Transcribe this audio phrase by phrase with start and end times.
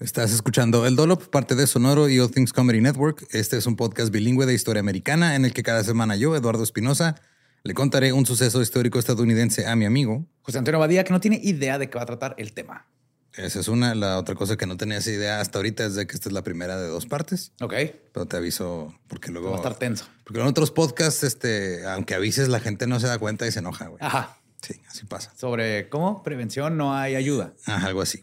[0.00, 3.26] Estás escuchando El Dolop, parte de Sonoro y All Things Comedy Network.
[3.32, 6.62] Este es un podcast bilingüe de historia americana en el que cada semana yo, Eduardo
[6.62, 7.16] Espinosa,
[7.64, 10.24] le contaré un suceso histórico estadounidense a mi amigo.
[10.42, 12.86] José Antonio Badía, que no tiene idea de qué va a tratar el tema.
[13.34, 13.96] Esa es una.
[13.96, 16.44] La otra cosa que no tenías idea hasta ahorita es de que esta es la
[16.44, 17.50] primera de dos partes.
[17.60, 17.74] Ok.
[18.12, 19.50] Pero te aviso porque luego...
[19.50, 20.06] Va a estar tenso.
[20.22, 23.58] Porque en otros podcasts, este, aunque avises, la gente no se da cuenta y se
[23.58, 23.98] enoja, güey.
[24.00, 24.38] Ajá.
[24.62, 25.32] Sí, así pasa.
[25.36, 27.54] Sobre cómo prevención no hay ayuda.
[27.66, 28.22] Ajá, algo así.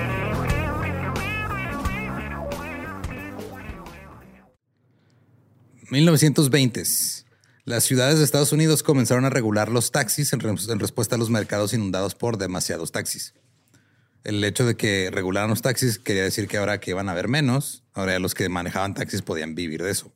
[5.91, 7.25] ...1920s...
[7.63, 11.19] Las ciudades de Estados Unidos comenzaron a regular los taxis en, re- en respuesta a
[11.19, 13.35] los mercados inundados por demasiados taxis.
[14.23, 17.27] El hecho de que regularan los taxis quería decir que ahora que iban a haber
[17.27, 20.11] menos, ahora ya los que manejaban taxis podían vivir de eso.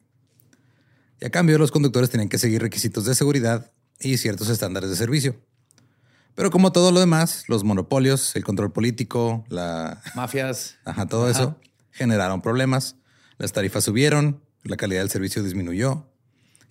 [1.21, 4.95] Y a cambio, los conductores tenían que seguir requisitos de seguridad y ciertos estándares de
[4.95, 5.39] servicio.
[6.33, 10.77] Pero como todo lo demás, los monopolios, el control político, la, Mafias.
[10.83, 11.59] Ajá, todo eso
[11.91, 12.95] generaron problemas.
[13.37, 16.07] Las tarifas subieron, la calidad del servicio disminuyó.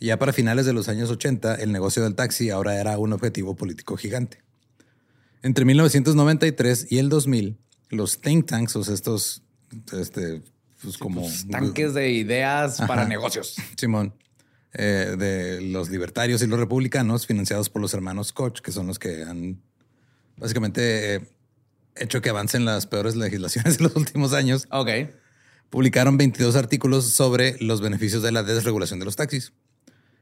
[0.01, 3.13] Y ya para finales de los años 80, el negocio del taxi ahora era un
[3.13, 4.39] objetivo político gigante.
[5.43, 7.57] Entre 1993 y el 2000,
[7.91, 9.43] los think tanks, o sea, estos,
[9.93, 10.43] este,
[10.83, 11.29] pues como...
[11.51, 13.57] Tanques de ideas para negocios.
[13.77, 14.15] Simón,
[14.73, 18.99] eh, de los libertarios y los republicanos, financiados por los hermanos Koch, que son los
[18.99, 19.63] que han
[20.37, 21.21] básicamente eh,
[21.95, 24.89] hecho que avancen las peores legislaciones de los últimos años, Ok.
[25.75, 29.53] Publicaron 22 artículos sobre los beneficios de la desregulación de los taxis.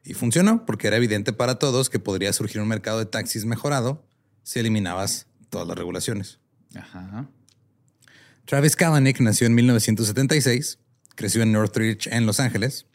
[0.02, 4.02] Y funcionó porque era evidente para todos que podría surgir un mercado de taxis mejorado
[4.44, 6.38] si eliminabas todas las regulaciones.
[6.74, 7.28] Ajá.
[8.46, 10.78] Travis Kalanick nació en 1976,
[11.16, 12.86] creció en Northridge, en Los Ángeles.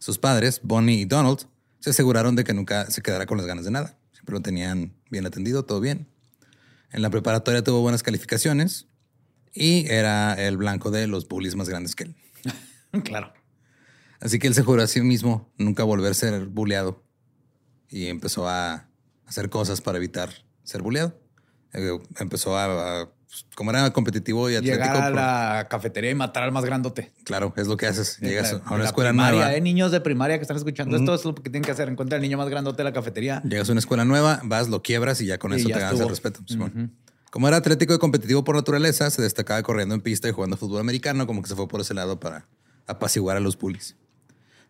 [0.00, 1.40] Sus padres, Bonnie y Donald,
[1.78, 3.98] se aseguraron de que nunca se quedara con las ganas de nada.
[4.12, 6.08] Siempre lo tenían bien atendido, todo bien.
[6.90, 8.87] En la preparatoria tuvo buenas calificaciones
[9.54, 12.14] y era el blanco de los bullies más grandes que él.
[13.04, 13.32] Claro.
[14.20, 17.04] Así que él se juró a sí mismo nunca volver a ser bulleado
[17.90, 18.88] y empezó a
[19.26, 20.30] hacer cosas para evitar
[20.64, 21.20] ser bulleado.
[21.74, 26.10] Eh, empezó a, a- pues, como era competitivo y atlético, Llegar a pro- la cafetería
[26.10, 27.12] y matar al más grandote.
[27.24, 28.18] claro, es lo que haces.
[28.20, 29.54] Llegas la- a una la escuela primaria, nueva.
[29.54, 31.88] eh, niños de primaria que están escuchando esto es lo que tienen que hacer.
[31.90, 33.42] Encuentra al niño más grandote de la cafetería.
[33.44, 35.80] Llegas a una escuela nueva, vas, lo quiebras y ya con Y eso ya te
[35.82, 36.40] ganas el respeto.
[36.46, 36.96] Simón.
[37.30, 40.80] Como era atlético y competitivo por naturaleza, se destacaba corriendo en pista y jugando fútbol
[40.80, 42.48] americano, como que se fue por ese lado para
[42.86, 43.96] apaciguar a los bullies.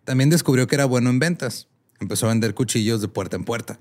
[0.04, 1.68] También descubrió que era bueno en ventas.
[2.00, 3.78] Empezó a vender cuchillos de puerta en puerta.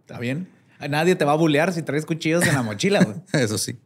[0.00, 0.48] ¿Está bien?
[0.88, 3.04] Nadie te va a bullear si traes cuchillos en la mochila.
[3.04, 3.16] güey.
[3.44, 3.78] Eso sí.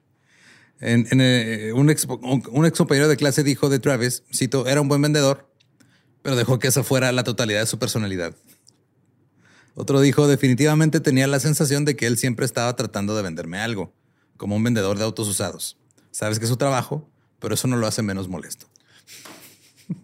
[0.81, 4.67] En, en, eh, un, ex, un, un ex compañero de clase dijo de Travis, cito,
[4.67, 5.49] era un buen vendedor,
[6.23, 8.35] pero dejó que esa fuera la totalidad de su personalidad.
[9.75, 13.93] Otro dijo, definitivamente tenía la sensación de que él siempre estaba tratando de venderme algo,
[14.37, 15.76] como un vendedor de autos usados.
[16.12, 17.11] Sabes que es su trabajo,
[17.41, 18.67] pero eso no lo hace menos molesto.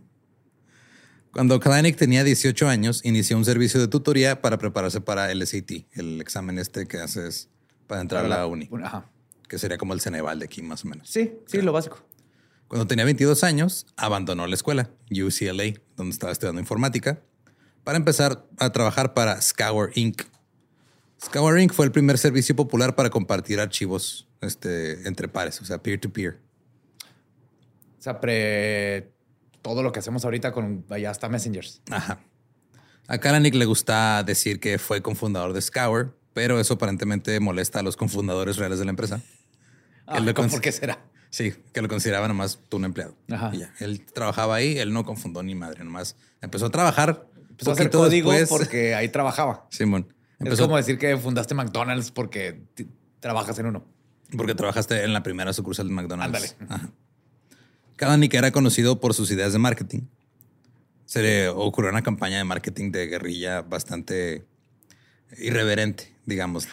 [1.32, 5.86] Cuando Kalanick tenía 18 años, inició un servicio de tutoría para prepararse para el SAT,
[5.92, 7.48] el examen este que haces
[7.86, 9.08] para entrar a la uni Ajá.
[9.48, 11.08] que sería como el Ceneval de aquí más o menos.
[11.08, 12.04] Sí, sí, lo básico.
[12.66, 17.20] Cuando tenía 22 años, abandonó la escuela, UCLA, donde estaba estudiando informática,
[17.84, 20.22] para empezar a trabajar para Scour Inc.
[21.22, 21.72] Scour Inc.
[21.72, 26.38] fue el primer servicio popular para compartir archivos este, entre pares, o sea, peer-to-peer.
[27.98, 29.12] O sea, pre...
[29.62, 31.82] todo lo que hacemos ahorita con allá hasta Messengers.
[31.90, 32.20] Ajá.
[33.08, 37.82] A Kalanick le gusta decir que fue cofundador de Scour, pero eso aparentemente molesta a
[37.82, 39.20] los cofundadores reales de la empresa.
[40.06, 41.04] Ah, Él lo ¿cómo cons- ¿Por qué será?
[41.28, 43.16] Sí, que lo consideraba nomás tú un empleado.
[43.30, 43.50] Ajá.
[43.52, 43.74] Y ya.
[43.80, 47.26] Él trabajaba ahí, él no confundó ni madre, nomás empezó a trabajar.
[47.60, 48.60] Empezó a hacer código después.
[48.62, 49.66] porque ahí trabajaba.
[49.70, 50.12] Simón.
[50.38, 52.62] Es como decir que fundaste McDonald's porque
[53.20, 53.84] trabajas en uno.
[54.36, 56.56] porque trabajaste en la primera sucursal de McDonald's.
[56.68, 56.88] Ándale.
[57.96, 60.02] Kalanick era conocido por sus ideas de marketing.
[61.04, 64.44] Se le ocurrió una campaña de marketing de guerrilla bastante
[65.38, 66.68] irreverente, digamos.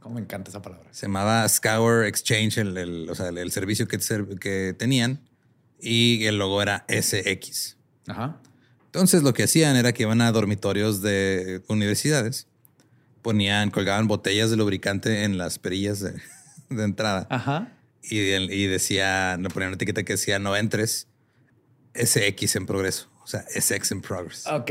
[0.00, 0.88] Cómo me encanta esa palabra.
[0.90, 3.98] Se llamaba Scour Exchange, el, el- o sea, el, el servicio que,
[4.40, 5.20] que tenían,
[5.80, 7.76] y el logo era SX.
[8.08, 8.36] Ajá.
[8.92, 12.46] Entonces lo que hacían era que iban a dormitorios de universidades,
[13.22, 16.12] ponían, colgaban botellas de lubricante en las perillas de,
[16.68, 17.72] de entrada Ajá.
[18.02, 21.08] y, y decía, le ponían una etiqueta que decía no entres,
[21.94, 24.46] SX en progreso, o sea, SX en progress.
[24.46, 24.70] Ok.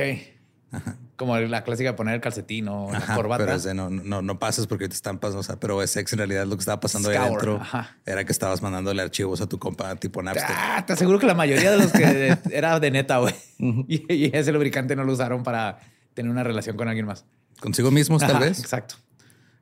[1.22, 3.46] Como la clásica de poner el calcetín o la corbata.
[3.46, 6.18] pero es de no, no, no pases porque te estampas, o sea, pero SX en
[6.18, 7.96] realidad lo que estaba pasando ahí adentro ajá.
[8.08, 10.48] era que estabas mandándole archivos a tu compa tipo Napster.
[10.50, 13.36] Ah, te aseguro que la mayoría de los que era de neta, güey.
[13.60, 15.78] y, y ese lubricante no lo usaron para
[16.16, 17.24] tener una relación con alguien más.
[17.60, 18.58] Consigo mismos, tal vez.
[18.60, 18.96] Exacto.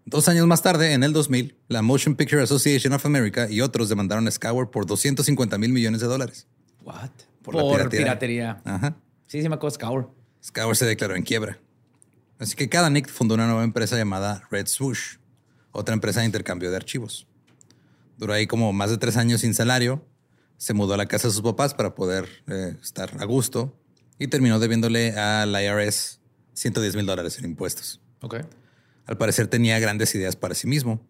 [0.06, 3.90] Dos años más tarde, en el 2000, la Motion Picture Association of America y otros
[3.90, 6.48] demandaron a Scour por 250 mil millones de dólares.
[6.86, 7.10] What?
[7.44, 8.06] Por Por, la piratería.
[8.06, 8.62] piratería.
[8.64, 8.96] Ajá.
[9.28, 10.10] Sí, sí me acuerdo Scour.
[10.44, 11.60] Scour se declaró en quiebra.
[12.40, 15.18] Así que cada Nick fundó una nueva empresa llamada Red Swoosh,
[15.72, 17.28] otra empresa de intercambio de archivos.
[18.18, 20.06] Duró ahí como más de tres años sin salario.
[20.58, 23.78] Se mudó a la casa de sus papás para poder eh, estar a gusto
[24.18, 26.20] y terminó debiéndole al IRS
[26.54, 28.02] 110 mil dólares en impuestos.
[28.22, 28.42] Ok.
[29.06, 31.02] Al parecer tenía grandes ideas para sí mismo.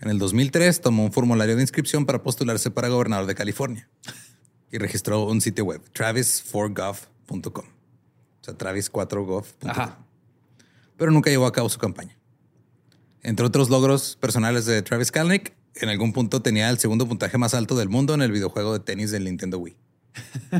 [0.00, 3.88] En el 2003 tomó un formulario de inscripción para postularse para gobernador de California
[4.70, 7.73] y registró un sitio web, travis4gov.com.
[8.44, 9.70] O sea, travis4gov.com.
[9.70, 9.98] Ajá.
[10.98, 12.14] Pero nunca llevó a cabo su campaña.
[13.22, 17.54] Entre otros logros personales de Travis Kalanick, en algún punto tenía el segundo puntaje más
[17.54, 19.74] alto del mundo en el videojuego de tenis del Nintendo Wii.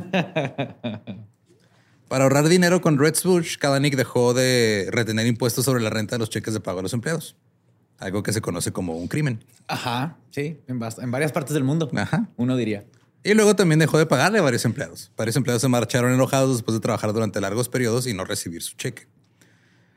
[2.08, 6.20] Para ahorrar dinero con Red Swoosh, Kalanick dejó de retener impuestos sobre la renta de
[6.20, 7.36] los cheques de pago a los empleados.
[7.98, 9.44] Algo que se conoce como un crimen.
[9.68, 10.16] Ajá.
[10.30, 11.90] Sí, en, en varias partes del mundo.
[11.94, 12.30] Ajá.
[12.36, 12.86] Uno diría.
[13.24, 15.10] Y luego también dejó de pagarle a varios empleados.
[15.16, 18.76] Varios empleados se marcharon enojados después de trabajar durante largos periodos y no recibir su
[18.76, 19.08] cheque.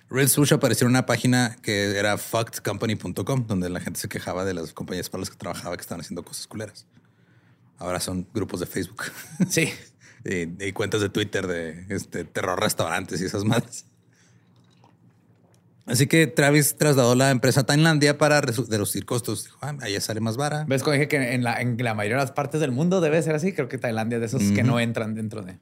[0.10, 4.53] Red Swoosh apareció en una página que era fuckedcompany.com, donde la gente se quejaba de
[4.53, 6.86] las compañías para las que trabajaba que estaban haciendo cosas culeras.
[7.77, 9.03] Ahora son grupos de Facebook
[9.50, 9.74] Sí.
[10.25, 13.86] y, y cuentas de Twitter de este, terror restaurantes y esas madres.
[15.88, 19.46] Así que Travis trasladó la empresa a Tailandia para reducir costos.
[19.46, 20.65] Dijo, ah, allá sale más vara.
[20.67, 23.22] ¿Ves cómo dije que en la, en la mayoría de las partes del mundo debe
[23.24, 23.53] ser así?
[23.53, 25.60] Creo que Tailandia es de esos que no entran dentro de...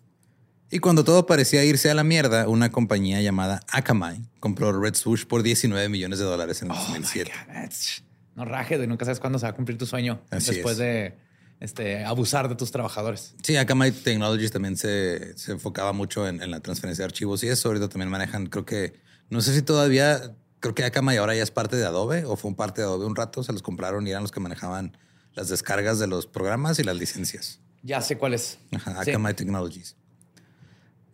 [0.72, 5.26] Y cuando todo parecía irse a la mierda, una compañía llamada Akamai compró Red Swoosh
[5.26, 7.32] por 19 millones de dólares en el Oh, my 2007.
[7.32, 7.64] God.
[7.64, 8.04] It's-
[8.36, 8.88] No rajes, güey.
[8.88, 10.80] Nunca sabes cuándo se va a cumplir tu sueño Así después es.
[10.80, 11.14] de
[11.60, 13.36] este, abusar de tus trabajadores.
[13.44, 17.48] Sí, Akamai Technologies también se, se enfocaba mucho en, en la transferencia de archivos y
[17.48, 17.68] eso.
[17.70, 21.52] Ahorita también manejan, creo que, no sé si todavía, creo que Akamai ahora ya es
[21.52, 23.44] parte de Adobe o fue parte de Adobe un rato.
[23.44, 24.98] Se los compraron y eran los que manejaban
[25.34, 27.60] las descargas de los programas y las licencias.
[27.84, 28.58] Ya sé cuál es.
[28.74, 29.12] Ajá, Sí.
[29.12, 29.96] Akamai Technologies.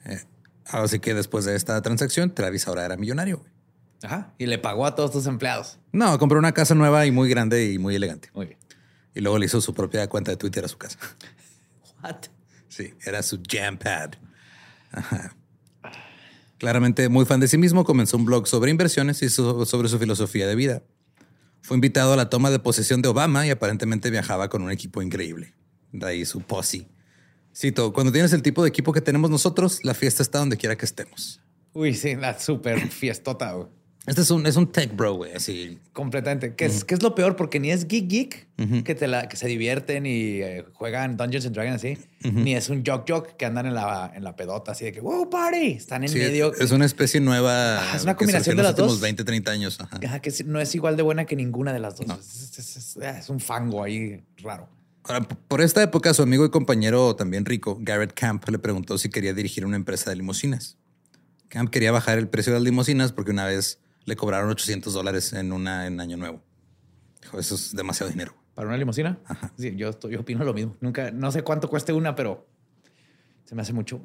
[0.05, 0.23] Eh,
[0.65, 3.43] así que después de esta transacción, Travis ahora era millonario.
[4.03, 4.33] Ajá.
[4.37, 5.77] Y le pagó a todos tus empleados.
[5.91, 8.29] No, compró una casa nueva y muy grande y muy elegante.
[8.33, 8.59] Muy bien.
[9.13, 10.97] Y luego le hizo su propia cuenta de Twitter a su casa.
[12.03, 12.15] What?
[12.69, 14.13] Sí, era su jam pad.
[14.91, 15.35] Ajá.
[16.61, 19.97] Claramente muy fan de sí mismo, comenzó un blog sobre inversiones y so- sobre su
[19.97, 20.83] filosofía de vida.
[21.63, 25.01] Fue invitado a la toma de posesión de Obama y aparentemente viajaba con un equipo
[25.01, 25.55] increíble.
[25.91, 26.87] De ahí su posse.
[27.55, 30.75] Cito, cuando tienes el tipo de equipo que tenemos nosotros, la fiesta está donde quiera
[30.77, 31.41] que estemos.
[31.73, 33.55] Uy, sí, la super fiestota.
[34.07, 35.77] Este es un, es un tech bro, güey, así.
[35.93, 36.55] Completamente.
[36.55, 38.47] Que es, que es lo peor porque ni es geek geek
[38.83, 42.69] que, te la, que se divierten y eh, juegan Dungeons and Dragons así, ni es
[42.69, 45.67] un jock jock que andan en la, en la pedota así de que wow party.
[45.73, 46.51] Están en Sí, medio.
[46.55, 47.79] es una especie nueva.
[47.79, 48.85] Ah, es una combinación de las dos.
[48.87, 49.79] últimos 20, 30 años.
[49.79, 49.99] Ajá.
[50.03, 52.07] Ajá, que no es igual de buena que ninguna de las dos.
[52.57, 54.67] Es, es- un fango ahí raro.
[55.03, 59.09] Ahora, por esta época, su amigo y compañero también rico, Garrett Camp, le preguntó si
[59.09, 60.77] quería dirigir una empresa de limusinas.
[61.49, 65.33] Camp quería bajar el precio de las limusinas porque una vez le cobraron 800 dólares
[65.33, 66.41] en una en Año Nuevo.
[67.21, 68.33] Dijo, eso es demasiado dinero.
[68.55, 69.19] ¿Para una limusina?
[69.57, 70.75] Sí, yo, estoy- yo opino lo mismo.
[70.81, 72.47] Nunca, no sé cuánto cueste una, pero
[73.45, 74.01] se me hace mucho.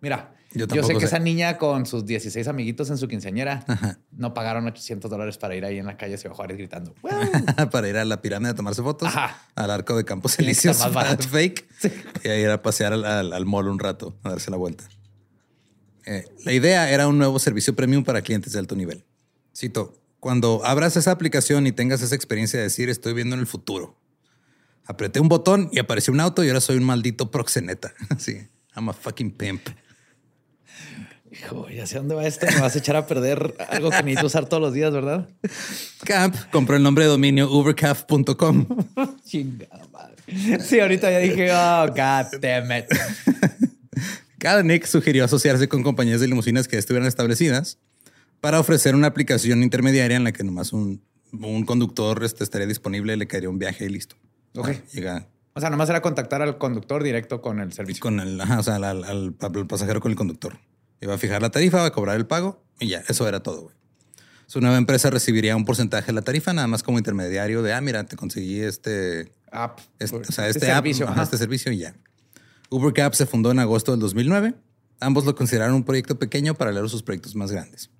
[0.00, 1.06] Mira, Yo sé que sé.
[1.06, 3.64] esa niña con sus 16 amiguitos en su quinceañera
[4.12, 6.94] no pagaron 800 dólares para ir ahí en la calle Ciudad Juárez gritando.
[7.02, 7.10] "¡Wow!".
[7.70, 9.42] para ir a la pirámide a tomarse fotos, Ajá.
[9.54, 10.78] al arco de Campos Elíseos,
[11.30, 11.66] fake,
[12.24, 14.84] y a ir a pasear al, al- al mall un rato, a darse la vuelta.
[16.06, 19.04] Eh, la idea era un nuevo servicio premium para clientes de alto nivel.
[19.56, 23.46] Cito, cuando abras esa aplicación y tengas esa experiencia de decir estoy viendo en el
[23.46, 23.96] futuro.
[24.84, 27.94] Apreté un botón y apareció un auto y ahora soy un maldito proxeneta.
[28.18, 28.36] Sí,
[28.76, 29.66] I'm a fucking pimp.
[31.32, 32.46] Hijo, ya sé dónde va esto.
[32.46, 35.26] Me vas a echar a perder algo que necesito usar todos los días, ¿verdad?
[36.04, 38.66] Camp compró el nombre de dominio ubercaf.com.
[39.24, 40.60] Chingada madre.
[40.60, 42.84] Sí, ahorita ya dije, oh, God damn it.
[44.38, 47.78] Kalanick sugirió asociarse con compañías de limusinas que ya estuvieran establecidas
[48.46, 53.16] para ofrecer una aplicación intermediaria en la que nomás un, un conductor este, estaría disponible,
[53.16, 54.14] le caería un viaje y listo.
[54.54, 54.68] Ok.
[54.68, 58.00] Ah, Llega O sea, nomás era contactar al conductor directo con el servicio.
[58.00, 60.58] con el, ajá, o sea, al, al- al- al pasajero con el conductor.
[61.00, 63.62] Iba a fijar la tarifa, va a cobrar el pago y ya, eso era todo.
[63.62, 63.74] güey.
[64.46, 67.80] Su nueva empresa recibiría un porcentaje de la tarifa, nada más como intermediario de, ah,
[67.80, 69.80] mira, te conseguí este, App.
[69.98, 71.06] este, o sea, este, app, servicio.
[71.06, 71.22] ajá, ajá.
[71.24, 71.96] este servicio y ya.
[72.70, 74.54] UberCap se fundó en agosto del 2009.
[75.00, 77.90] Ambos lo consideraron un proyecto pequeño paralelo a sus proyectos más grandes.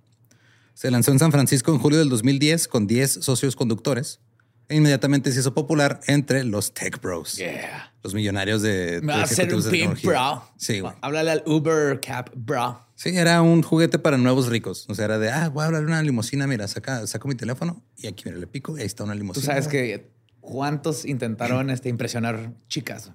[0.76, 4.21] Se lanzó en San Francisco en julio del 2010 con 10 socios conductores
[4.68, 7.95] e inmediatamente se hizo popular entre los tech bros, Yeah.
[8.02, 10.42] los millonarios de, Me va a hacer un pimp, bro.
[10.59, 10.92] Sí, güey.
[11.00, 12.78] Háblale al Uber Cap, bro.
[12.95, 14.85] Sí, era un juguete para nuevos ricos.
[14.90, 17.37] O sea, era de, ah, voy a hablar de una limusina, mira, saca, saco mi
[17.37, 19.47] teléfono y aquí, mira, le pico y ahí está una Tú limusina.
[19.47, 20.11] sabes que
[20.42, 23.12] cuántos intentaron este, impresionar chicas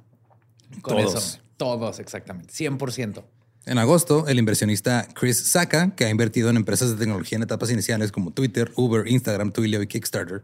[0.82, 1.14] con Todos.
[1.16, 1.40] eso.
[1.58, 2.52] Todos, exactamente.
[2.54, 3.24] 100%.
[3.66, 7.70] En agosto, el inversionista Chris Saka, que ha invertido en empresas de tecnología en etapas
[7.70, 10.44] iniciales como Twitter, Uber, Instagram, Twilio y Kickstarter,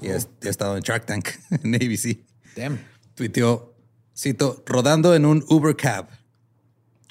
[0.00, 1.28] y ha, ha estado en Shark Tank
[1.62, 2.18] en ABC,
[2.56, 2.80] Damn.
[3.14, 3.74] tuiteó,
[4.16, 6.08] cito, rodando en un Uber Cab.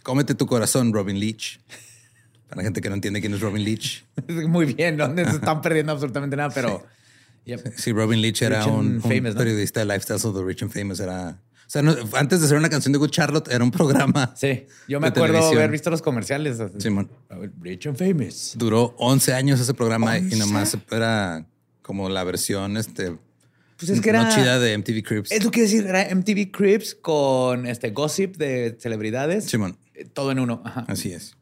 [0.02, 1.60] Cómete tu corazón, Robin Leach.
[2.50, 4.04] Para la gente que no entiende quién es Robin Leach.
[4.48, 6.86] Muy bien, no se están perdiendo absolutamente nada, pero...
[7.46, 7.74] Yep.
[7.76, 9.40] Sí, Robin Leach era Rich un, un Famous, ¿no?
[9.40, 11.00] periodista de Lifestyles of the Rich and Famous.
[11.02, 14.34] Era, o sea, no- antes de ser una canción de Good Charlotte, era un programa.
[14.38, 15.58] Sí, yo me acuerdo televisión.
[15.58, 16.58] haber visto los comerciales.
[16.80, 17.10] Simón.
[17.62, 18.54] Rich and famous.
[18.56, 20.38] Duró 11 años ese programa y 11.
[20.38, 21.46] nomás era
[21.82, 23.18] como la versión este,
[23.78, 24.24] Pues es que era...
[24.24, 25.32] no chida de MTV Cribs.
[25.32, 29.46] Es lo que decir, era MTV Cribs con este gossip de celebridades.
[29.46, 30.62] Simón, Eh, Todo en uno.
[30.66, 30.86] Ajá.
[30.88, 31.36] así es.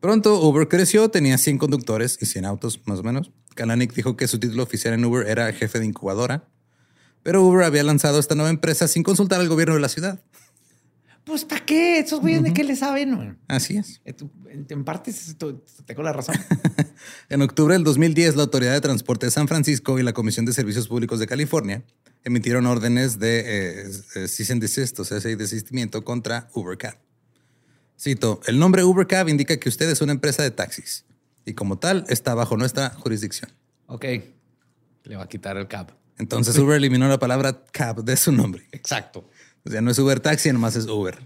[0.00, 3.32] Pronto Uber creció, tenía 100 conductores y 100 autos más o menos.
[3.56, 6.44] Kalanick dijo que su título oficial en Uber era jefe de incubadora,
[7.28, 10.18] pero Uber había lanzado esta nueva empresa sin consultar al gobierno de la ciudad.
[11.24, 11.98] Pues, ¿para qué?
[11.98, 13.38] ¿Esos güeyes de qué le saben?
[13.48, 14.00] Así es.
[14.06, 14.14] Eh,
[14.50, 15.12] En en parte
[15.84, 16.36] tengo la razón.
[17.28, 20.54] En octubre del 2010, la Autoridad de Transporte de San Francisco y la Comisión de
[20.54, 21.84] Servicios Públicos de California
[22.24, 26.96] emitieron órdenes de eh, eh, cease and desist, o sea, ese desistimiento contra UberCab.
[28.00, 31.04] Cito, el nombre UberCab indica que usted es una empresa de taxis
[31.44, 33.52] y como tal está bajo nuestra jurisdicción.
[33.86, 34.04] ok.
[35.04, 35.97] Le va a quitar el cap.
[36.18, 38.66] Entonces Uber eliminó la palabra cab de su nombre.
[38.72, 39.28] Exacto.
[39.64, 41.18] O sea, no es Uber Taxi, nomás es Uber.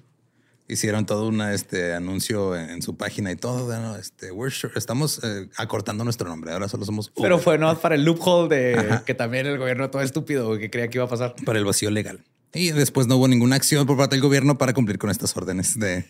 [0.68, 3.66] Hicieron todo un este, anuncio en, en su página y todo.
[3.66, 6.52] bueno, este, we're sure- estamos eh, acortando nuestro nombre.
[6.52, 7.22] Ahora solo somos Uber.
[7.22, 9.04] Pero fue no para el loophole de Ajá.
[9.04, 11.34] que también el gobierno todo estúpido que creía que iba a pasar.
[11.44, 12.22] para el vacío legal.
[12.54, 15.78] Y después no hubo ninguna acción por parte del gobierno para cumplir con estas órdenes
[15.78, 16.04] de.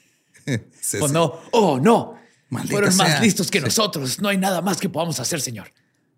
[0.98, 1.40] Pues no.
[1.52, 2.16] Oh, no.
[2.50, 3.06] Maldita Fueron sea.
[3.08, 3.64] más listos que Sí.
[3.64, 4.20] nosotros.
[4.20, 5.72] No hay nada más que podamos hacer, señor.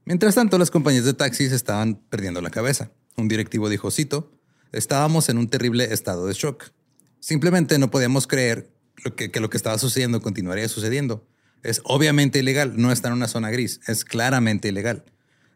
[0.04, 2.90] Mientras tanto, las compañías de taxis estaban perdiendo la cabeza.
[3.16, 4.30] Un directivo dijo, cito,
[4.74, 6.72] Estábamos en un terrible estado de shock.
[7.20, 8.72] Simplemente no podíamos creer
[9.14, 11.24] que, que lo que estaba sucediendo continuaría sucediendo.
[11.62, 15.04] Es obviamente ilegal, no está en una zona gris, es claramente ilegal.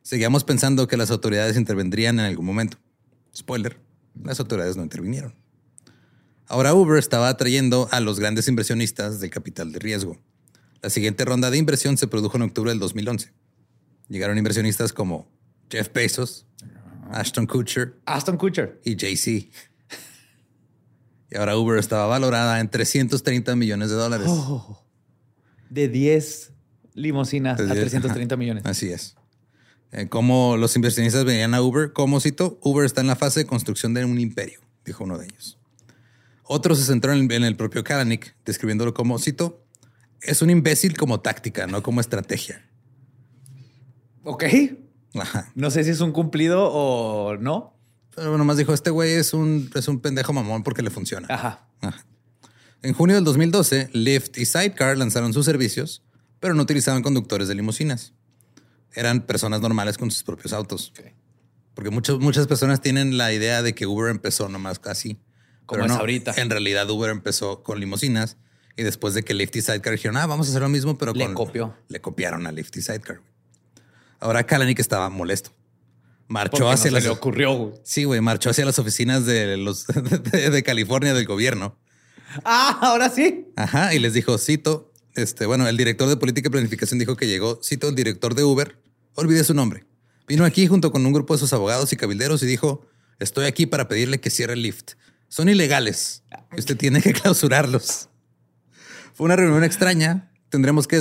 [0.02, 2.78] Seguíamos pensando que las autoridades intervendrían en algún momento.
[3.36, 3.80] Spoiler,
[4.22, 5.34] las autoridades no intervinieron.
[6.46, 10.16] Ahora Uber estaba atrayendo a los grandes inversionistas del capital de riesgo.
[10.80, 13.32] La siguiente ronda de inversión se produjo en octubre del 2011.
[14.08, 15.30] Llegaron inversionistas como
[15.70, 16.46] Jeff Bezos,
[17.10, 18.80] Ashton Kutcher Aston Kutcher.
[18.84, 19.48] y Jay-Z.
[21.30, 24.26] Y ahora Uber estaba valorada en 330 millones de dólares.
[24.30, 24.82] Oh.
[25.68, 26.52] De 10
[26.94, 28.38] limosinas De a 10, 330 ajá.
[28.38, 28.64] millones.
[28.66, 29.14] Así es.
[29.92, 33.46] Eh, como los inversionistas venían a Uber, como cito, Uber está en la fase de
[33.46, 35.58] construcción de un imperio, dijo uno de ellos.
[36.44, 39.64] Otro se centró en, en el propio Kalanick, describiéndolo como, cito,
[40.22, 42.67] es un imbécil como táctica, no como estrategia.
[44.24, 44.44] Ok.
[45.14, 45.50] Ajá.
[45.54, 47.74] No sé si es un cumplido o no.
[48.14, 51.26] Pero nomás dijo, este güey es un, es un pendejo mamón porque le funciona.
[51.30, 51.66] Ajá.
[51.80, 52.04] Ajá.
[52.82, 56.02] En junio del 2012, Lyft y Sidecar lanzaron sus servicios,
[56.40, 58.12] pero no utilizaban conductores de limusinas.
[58.92, 60.92] Eran personas normales con sus propios autos.
[60.98, 61.06] Ok.
[61.74, 65.18] Porque muchas muchas personas tienen la idea de que Uber empezó nomás casi.
[65.66, 66.34] Como es ahorita.
[66.38, 68.36] En realidad Uber empezó con limusinas
[68.76, 71.12] y después de que Lyft y Sidecar dijeron, ah, vamos a hacer lo mismo, pero
[71.12, 71.76] Le con- copió.
[71.88, 73.20] Le copiaron a Lyft y Sidecar.
[74.20, 75.50] Ahora Kalanick estaba molesto.
[76.26, 77.04] Marchó Porque no hacia se las...
[77.04, 77.54] le ocurrió.
[77.54, 77.72] güey.
[77.84, 79.86] Sí, güey, marchó hacia las oficinas de, los,
[80.32, 81.78] de, de California del gobierno.
[82.44, 83.46] Ah, ahora sí.
[83.56, 87.26] Ajá, y les dijo, cito, este, bueno, el director de política y planificación dijo que
[87.26, 88.78] llegó, cito, el director de Uber,
[89.14, 89.86] olvidé su nombre.
[90.26, 92.86] Vino aquí junto con un grupo de sus abogados y cabilderos y dijo,
[93.18, 94.92] estoy aquí para pedirle que cierre el Lyft.
[95.28, 96.22] Son ilegales.
[96.54, 98.10] y Usted tiene que clausurarlos.
[99.14, 100.27] Fue una reunión extraña.
[100.48, 100.96] Tendremos que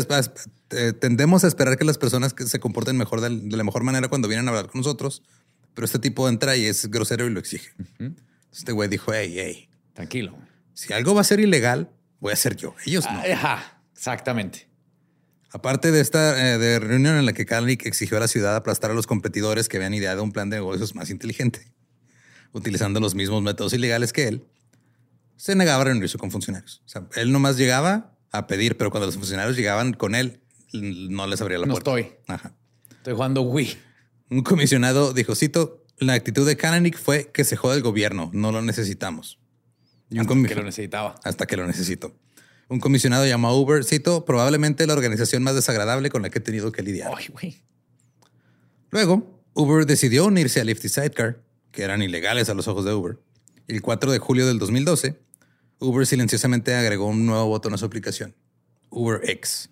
[0.72, 3.84] eh, tendemos a esperar que las personas que se comporten mejor de, de la mejor
[3.84, 5.24] manera cuando vienen a hablar con nosotros,
[5.74, 7.70] pero este tipo entra y es grosero y lo exige.
[8.52, 10.38] Este güey dijo, hey, hey, Tranquilo.
[10.74, 12.76] si algo va a ser ilegal, voy a ser yo.
[12.86, 13.20] Ellos no.
[13.20, 13.78] Ajá.
[13.98, 14.68] Exactamente.
[15.52, 18.92] Aparte de esta eh, de reunión en la que Kalanick exigió a la ciudad aplastar
[18.92, 21.72] a los competidores que habían ideado un plan de negocios más inteligente,
[22.52, 24.46] utilizando los mismos métodos ilegales que él,
[25.36, 26.84] se negaba a reunirse con funcionarios.
[26.86, 30.42] O sea, él nomás llegaba a pedir, pero cuando los funcionarios llegaban con él,
[30.74, 31.98] no les abría la No puerta.
[31.98, 32.14] estoy.
[32.28, 32.54] Ajá.
[32.92, 33.78] Estoy jugando Wii.
[34.30, 38.52] Un comisionado dijo, cito, la actitud de Kalanick fue que se joda el gobierno, no
[38.52, 39.40] lo necesitamos.
[40.10, 41.16] Y un Que lo necesitaba.
[41.24, 42.16] hasta que lo necesito.
[42.70, 46.42] Un comisionado llamó a Uber, cito, probablemente la organización más desagradable con la que he
[46.42, 47.12] tenido que lidiar.
[47.16, 47.62] Ay, güey.
[48.90, 52.94] Luego, Uber decidió unirse a Lyft y Sidecar, que eran ilegales a los ojos de
[52.94, 53.20] Uber.
[53.68, 55.20] El 4 de julio del 2012,
[55.80, 58.36] Uber silenciosamente agregó un nuevo botón a su aplicación,
[58.90, 59.70] Uber X,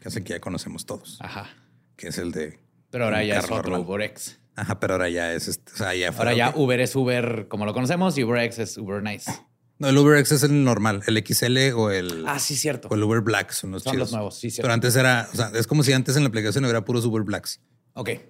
[0.00, 1.50] que hace que ya conocemos todos, Ajá.
[1.96, 2.58] que es el de...
[2.90, 3.80] Pero ahora ya es otro normal.
[3.80, 4.38] UberX.
[4.54, 7.46] Ajá, pero ahora ya es, este, o sea, ya Ahora ya que- Uber es Uber
[7.48, 9.30] como lo conocemos y UberX es Uber Nice.
[9.78, 12.24] No, el Uber X es el normal, el XL o el...
[12.28, 12.86] Ah, sí, cierto.
[12.88, 14.10] o el Uber Black son los Son chidos.
[14.10, 14.62] los nuevos, sí, cierto.
[14.62, 17.22] Pero antes era, o sea, es como si antes en la aplicación hubiera puros Uber
[17.24, 17.60] Blacks.
[17.94, 18.20] Ok, it.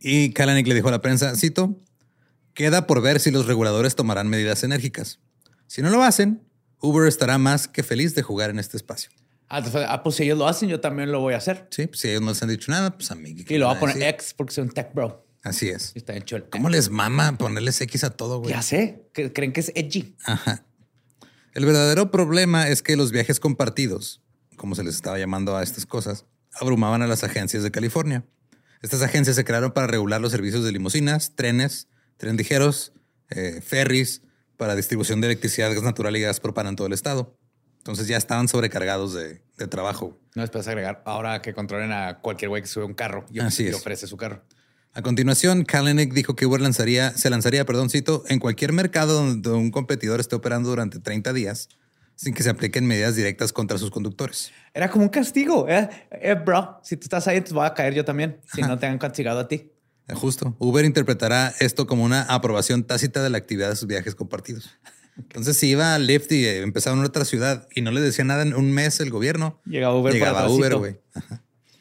[0.00, 1.76] Y Kalanick le dijo a la prensa, cito,
[2.54, 5.18] queda por ver si los reguladores tomarán medidas enérgicas.
[5.66, 6.42] Si no lo hacen,
[6.80, 9.10] Uber estará más que feliz de jugar en este espacio.
[9.48, 11.66] Ah, entonces, ah, pues si ellos lo hacen, yo también lo voy a hacer.
[11.70, 13.34] Sí, pues si ellos no les han dicho nada, pues a mí.
[13.34, 14.08] ¿qué Y lo van a poner decir?
[14.10, 15.26] X porque soy un tech bro.
[15.42, 15.92] Así es.
[15.94, 18.50] Y Está hecho el ¿Cómo les mama ponerles X a todo, güey?
[18.50, 19.08] Ya sé.
[19.12, 20.14] Creen que es edgy.
[20.24, 20.64] Ajá.
[21.52, 24.22] El verdadero problema es que los viajes compartidos,
[24.56, 26.26] como se les estaba llamando a estas cosas,
[26.60, 28.24] abrumaban a las agencias de California.
[28.82, 31.88] Estas agencias se crearon para regular los servicios de limusinas, trenes,
[32.20, 32.92] trenes ligeros,
[33.30, 34.22] eh, ferries,
[34.56, 37.34] para distribución de electricidad, gas natural y gas propano en todo el estado.
[37.78, 40.20] Entonces ya estaban sobrecargados de, de trabajo.
[40.34, 43.40] No les puedes agregar ahora que controlen a cualquier güey que sube un carro y,
[43.40, 43.74] Así y es.
[43.74, 44.44] ofrece su carro.
[44.92, 49.48] A continuación, Kalanick dijo que Uber lanzaría, se lanzaría, perdón, cito, en cualquier mercado donde
[49.50, 51.68] un competidor esté operando durante 30 días
[52.16, 54.52] sin que se apliquen medidas directas contra sus conductores.
[54.74, 55.66] Era como un castigo.
[55.70, 58.40] Eh, Eh, bro, si tú estás ahí, te voy a caer yo también.
[58.52, 59.72] Si no te han castigado a ti.
[60.10, 60.56] Eh, Justo.
[60.58, 64.70] Uber interpretará esto como una aprobación tácita de la actividad de sus viajes compartidos.
[65.16, 68.24] Entonces, si iba a Lyft y eh, empezaba en otra ciudad y no le decía
[68.24, 70.48] nada en un mes el gobierno, Llegaba Uber llegaba.
[70.48, 71.00] Uber, güey.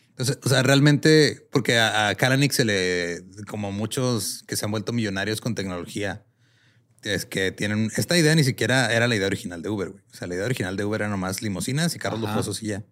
[0.09, 4.71] Entonces, o sea, realmente, porque a, a Kalanick se le, como muchos que se han
[4.71, 6.25] vuelto millonarios con tecnología,
[7.03, 10.03] es que tienen esta idea ni siquiera era la idea original de Uber, güey.
[10.11, 12.83] O sea, la idea original de Uber era nomás limusinas y carros lujosos y ya.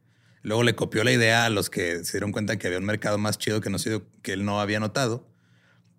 [0.44, 3.18] Luego le copió la idea a los que se dieron cuenta que había un mercado
[3.18, 5.28] más chido que, no se dio- que él no había notado.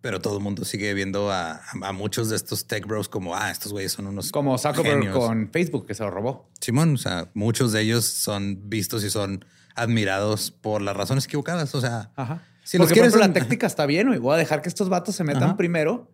[0.00, 3.50] Pero todo el mundo sigue viendo a, a muchos de estos tech bros como, ah,
[3.50, 5.18] estos güeyes son unos Como Zuckerberg genios".
[5.18, 6.48] con Facebook, que se lo robó.
[6.60, 11.74] Simón, o sea, muchos de ellos son vistos y son admirados por las razones equivocadas.
[11.74, 12.42] O sea, Ajá.
[12.62, 14.20] si los Porque, por quieres ejemplo, en- la táctica está bien, güey.
[14.20, 15.56] Voy a dejar que estos vatos se metan Ajá.
[15.56, 16.08] primero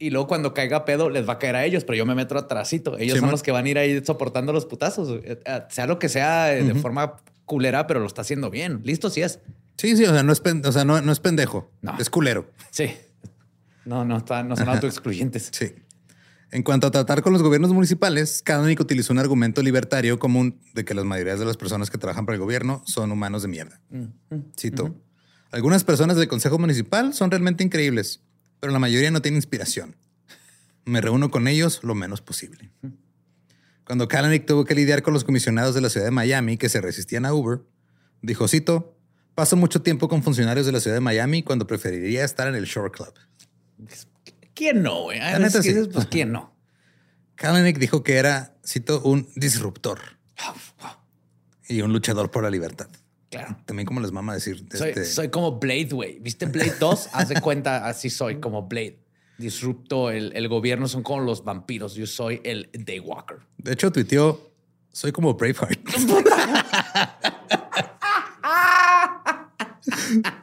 [0.00, 2.36] Y luego cuando caiga pedo les va a caer a ellos, pero yo me meto
[2.36, 2.96] atrásito.
[2.98, 3.30] Ellos Sí, son man.
[3.32, 5.20] los que van a ir ahí soportando los putazos.
[5.22, 8.80] Eh, eh, Sea lo que sea eh, de forma culera, pero lo está haciendo bien.
[8.82, 9.40] Listo, sí es.
[9.76, 11.70] Sí, sí, o sea, no es, o sea, no, no es pendejo.
[11.82, 11.96] No.
[11.98, 12.50] Es culero.
[12.70, 12.92] Sí.
[13.84, 15.50] No, no, está, no son autoexcluyentes.
[15.52, 15.74] Sí.
[16.50, 20.84] En cuanto a tratar con los gobiernos municipales, Kalanick utilizó un argumento libertario común de
[20.84, 23.80] que las mayorías de las personas que trabajan para el gobierno son humanos de mierda.
[24.58, 24.94] Cito.
[25.52, 28.22] Algunas personas del Consejo Municipal son realmente increíbles,
[28.60, 29.96] pero la mayoría no tiene inspiración.
[30.84, 32.70] Me reúno con ellos lo menos posible.
[33.84, 36.80] Cuando Kalanick tuvo que lidiar con los comisionados de la ciudad de Miami que se
[36.80, 37.60] resistían a Uber,
[38.22, 38.96] dijo, cito,
[39.34, 42.64] paso mucho tiempo con funcionarios de la ciudad de Miami cuando preferiría estar en el
[42.66, 43.12] Shore Club.
[44.54, 45.18] ¿Quién no, güey?
[45.18, 45.74] La neta, sí.
[45.92, 46.54] Pues quién no.
[47.34, 49.98] Kalanick dijo que era, cito, un disruptor
[51.66, 52.88] y un luchador por la libertad.
[53.30, 53.56] Claro.
[53.64, 54.64] También como les mama decir.
[54.72, 56.18] Soy, este, soy como Blade, güey.
[56.18, 57.10] ¿Viste Blade 2?
[57.12, 58.98] Haz de cuenta, así soy, como Blade.
[59.38, 61.94] Disrupto el, el gobierno, son como los vampiros.
[61.94, 63.38] Yo soy el Daywalker.
[63.58, 64.50] De hecho, tuiteó,
[64.92, 65.78] soy como Braveheart.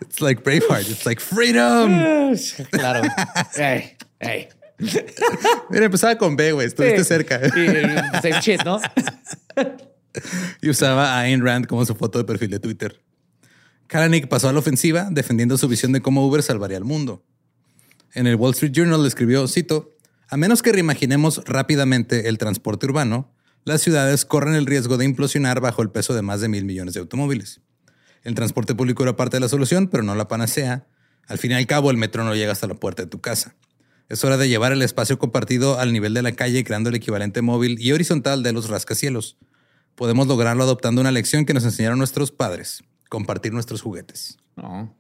[0.02, 0.90] It's like Braveheart.
[0.90, 2.00] It's like freedom.
[2.72, 3.02] Claro.
[3.58, 4.48] Ey, ey.
[5.70, 6.68] Mira, empezaba con B, güey.
[6.68, 7.08] Estuviste Sí.
[7.08, 7.40] cerca.
[7.46, 8.80] Y, same shit, ¿no?
[10.62, 13.02] y usaba a Ayn Rand como su foto de perfil de Twitter.
[13.88, 17.24] Kalanick pasó a la ofensiva defendiendo su visión de cómo Uber salvaría al mundo.
[18.14, 19.96] En el Wall Street Journal escribió, cito,
[20.30, 25.62] a menos que reimaginemos rápidamente el transporte urbano, las ciudades corren el riesgo de implosionar
[25.62, 27.62] bajo el peso de más de mil millones de automóviles.
[28.24, 30.88] El transporte público era parte de la solución, pero no la panacea.
[31.28, 33.56] Al fin y al cabo, el metro no llega hasta la puerta de tu casa.
[34.10, 37.42] Es hora de llevar el espacio compartido al nivel de la calle, creando el equivalente
[37.42, 39.38] móvil y horizontal de los rascacielos.
[39.98, 44.38] Podemos lograrlo adoptando una lección que nos enseñaron nuestros padres, compartir nuestros juguetes.
[44.56, 44.96] No,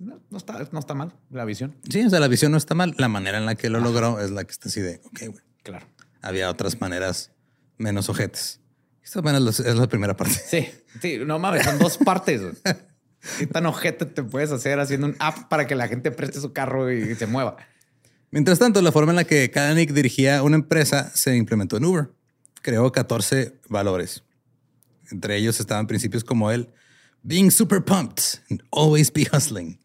[0.00, 1.76] no, está, no está mal la visión.
[1.88, 2.96] Sí, o sea, la visión no está mal.
[2.98, 5.44] La manera en la que lo logró es la que está así de, ok, güey.
[5.62, 5.86] Claro.
[6.20, 7.30] Había otras maneras
[7.78, 8.58] menos ojetes.
[9.04, 10.34] Esta apenas es la primera parte.
[10.34, 10.68] Sí,
[11.00, 12.42] sí, no mames, son dos partes.
[13.38, 16.52] ¿Qué tan ojete te puedes hacer haciendo un app para que la gente preste su
[16.52, 17.56] carro y se mueva?
[18.32, 22.10] Mientras tanto, la forma en la que Kalanick dirigía una empresa se implementó en Uber.
[22.62, 24.24] Creó 14 valores.
[25.10, 26.68] Entre ellos estaban principios como el
[27.22, 29.78] being super pumped and always be hustling,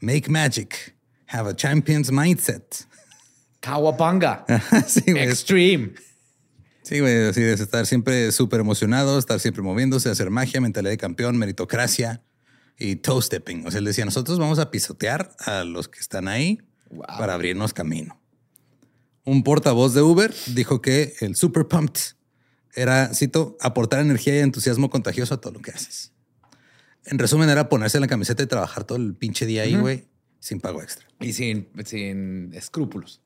[0.00, 2.86] make magic, have a champion's mindset.
[3.60, 4.44] Kawabanga.
[4.86, 5.02] sí.
[5.08, 5.92] Extreme.
[6.82, 10.96] Sí, güey, así de estar siempre súper emocionado, estar siempre moviéndose, hacer magia, mentalidad de
[10.98, 12.22] campeón, meritocracia
[12.78, 13.66] y toe stepping.
[13.66, 16.60] O sea, él decía, nosotros vamos a pisotear a los que están ahí
[16.92, 17.06] Wow.
[17.18, 18.20] para abrirnos camino.
[19.24, 22.00] Un portavoz de Uber dijo que el super pumped
[22.74, 26.12] era, cito, aportar energía y entusiasmo contagioso a todo lo que haces.
[27.04, 30.04] En resumen, era ponerse la camiseta y trabajar todo el pinche día ahí, güey,
[30.38, 31.06] sin pago extra.
[31.20, 33.20] Y sin, sin escrúpulos.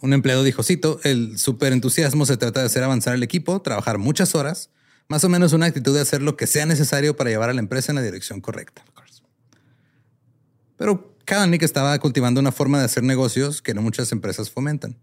[0.00, 3.98] Un empleado dijo, cito, el super entusiasmo se trata de hacer avanzar el equipo, trabajar
[3.98, 4.70] muchas horas,
[5.08, 7.60] más o menos una actitud de hacer lo que sea necesario para llevar a la
[7.60, 8.84] empresa en la dirección correcta.
[10.76, 14.96] Pero Kalanick estaba cultivando una forma de hacer negocios que no muchas empresas fomentan.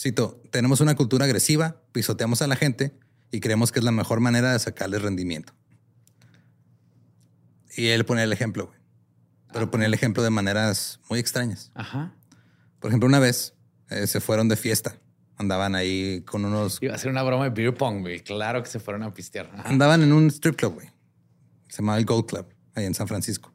[0.00, 2.92] Cito, tenemos una cultura agresiva, pisoteamos a la gente
[3.32, 5.54] y creemos que es la mejor manera de sacarles rendimiento.
[7.76, 8.78] Y él pone el ejemplo, güey.
[9.52, 11.72] Pero pone el ejemplo de maneras muy extrañas.
[11.74, 12.14] Ajá.
[12.78, 13.54] Por ejemplo, una vez
[13.90, 15.00] eh, se fueron de fiesta.
[15.36, 16.78] Andaban ahí con unos...
[16.80, 18.20] Iba a ser una broma de beer pong, güey.
[18.20, 19.50] Claro que se fueron a pistear.
[19.52, 19.68] Ajá.
[19.68, 20.90] Andaban en un strip club, güey.
[21.68, 23.52] Se llamaba el Gold Club, ahí en San Francisco.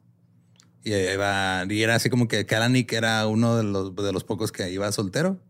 [0.82, 4.24] Y, ahí iba, y era así como que Kalanick era uno de los, de los
[4.24, 5.40] pocos que iba soltero.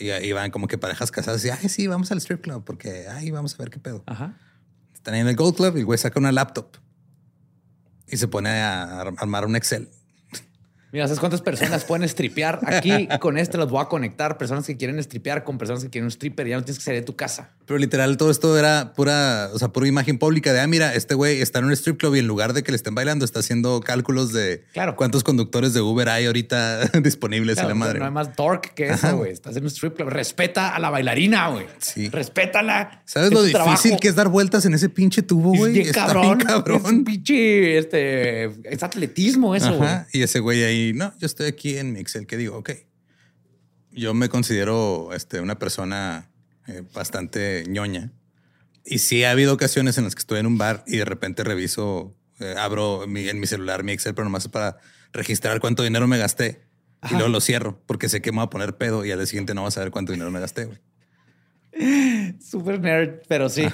[0.00, 3.06] Y ahí iban como que parejas casadas y, ay, sí, vamos al strip club porque,
[3.08, 4.04] ay, vamos a ver qué pedo.
[4.06, 4.36] Ajá.
[4.94, 6.76] Están ahí en el Gold Club y el güey saca una laptop
[8.06, 9.88] y se pone a ar- armar un Excel.
[10.92, 12.60] Mira, ¿sabes cuántas personas pueden stripear?
[12.66, 14.38] Aquí con este los voy a conectar.
[14.38, 16.46] Personas que quieren stripear con personas que quieren un stripper.
[16.46, 17.50] Ya no tienes que salir de tu casa.
[17.68, 21.14] Pero literal, todo esto era pura, o sea, pura imagen pública de, ah, mira, este
[21.14, 23.40] güey está en un strip club y en lugar de que le estén bailando, está
[23.40, 24.96] haciendo cálculos de Claro.
[24.96, 27.98] cuántos conductores de Uber hay ahorita disponibles Claro, y la madre.
[27.98, 29.32] No hay más dork que eso, güey.
[29.32, 30.08] Estás en un strip club.
[30.08, 31.66] Respeta a la bailarina, güey.
[31.76, 32.08] Sí.
[32.08, 33.02] Respétala.
[33.04, 33.98] ¿Sabes Es lo difícil trabajo.
[34.00, 35.72] que es dar vueltas en ese pinche tubo, Es güey?
[35.74, 36.22] bien Está cabrón.
[36.22, 37.04] bien Es un cabrón.
[37.04, 39.90] pinche, este, es atletismo eso, güey.
[40.14, 42.70] Y ese güey ahí, no, yo estoy aquí en mi Excel que digo, ok,
[43.92, 46.30] yo me considero este, una persona
[46.68, 48.12] eh, bastante ñoña.
[48.84, 51.44] Y sí ha habido ocasiones en las que estoy en un bar y de repente
[51.44, 54.78] reviso, eh, abro mi- en mi celular mi Excel, pero nomás para
[55.12, 56.62] registrar cuánto dinero me gasté.
[57.10, 59.26] Y luego lo cierro porque sé que me voy a poner pedo y al día
[59.26, 60.78] siguiente no vas a saber cuánto dinero me gasté, güey.
[62.40, 63.66] Super nerd, pero sí.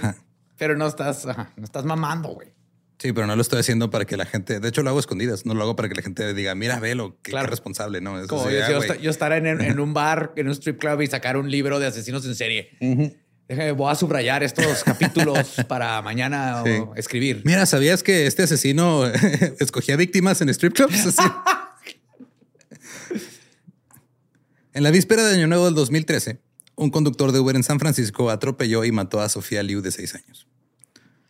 [0.57, 2.54] Pero no estás, ajá, no estás mamando, güey.
[3.05, 5.01] Sí, pero no lo estoy haciendo para que la gente, de hecho lo hago a
[5.01, 7.49] escondidas, no lo hago para que la gente diga, mira, velo, qué, Claro.
[7.49, 8.19] qué responsable, ¿no?
[8.19, 11.03] Es Como así, yo, ah, yo estar en, en un bar, en un strip club
[11.03, 12.71] y sacar un libro de asesinos en serie.
[13.47, 17.43] Déjame, voy a subrayar estos capítulos para mañana o escribir.
[17.45, 19.05] Mira, ¿sabías que este asesino
[19.61, 21.05] escogía víctimas en strip clubs?
[21.05, 21.29] Así.
[24.73, 26.39] en la víspera de Año Nuevo del 2013,
[26.77, 30.15] un conductor de Uber en San Francisco atropelló y mató a Sofía Liu de seis
[30.15, 30.49] años.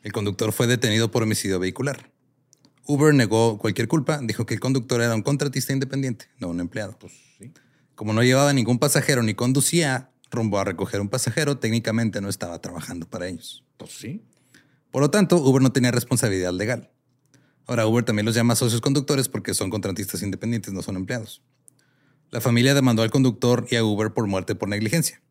[0.04, 2.12] El conductor fue detenido por homicidio vehicular.
[2.86, 6.98] Uber negó cualquier culpa, dijo que el conductor era un contratista independiente, no un empleado.
[6.98, 7.52] Pues sí.
[7.94, 12.60] Como no llevaba ningún pasajero ni conducía rumbo a recoger un pasajero, técnicamente no estaba
[12.60, 13.64] trabajando para ellos.
[13.78, 14.22] Pues sí.
[14.90, 16.90] Por lo tanto, Uber no tenía responsabilidad legal.
[17.66, 21.42] Ahora, Uber también los llama socios conductores porque son contratistas independientes, no son empleados.
[22.30, 25.22] La familia demandó al conductor y a Uber por muerte por negligencia,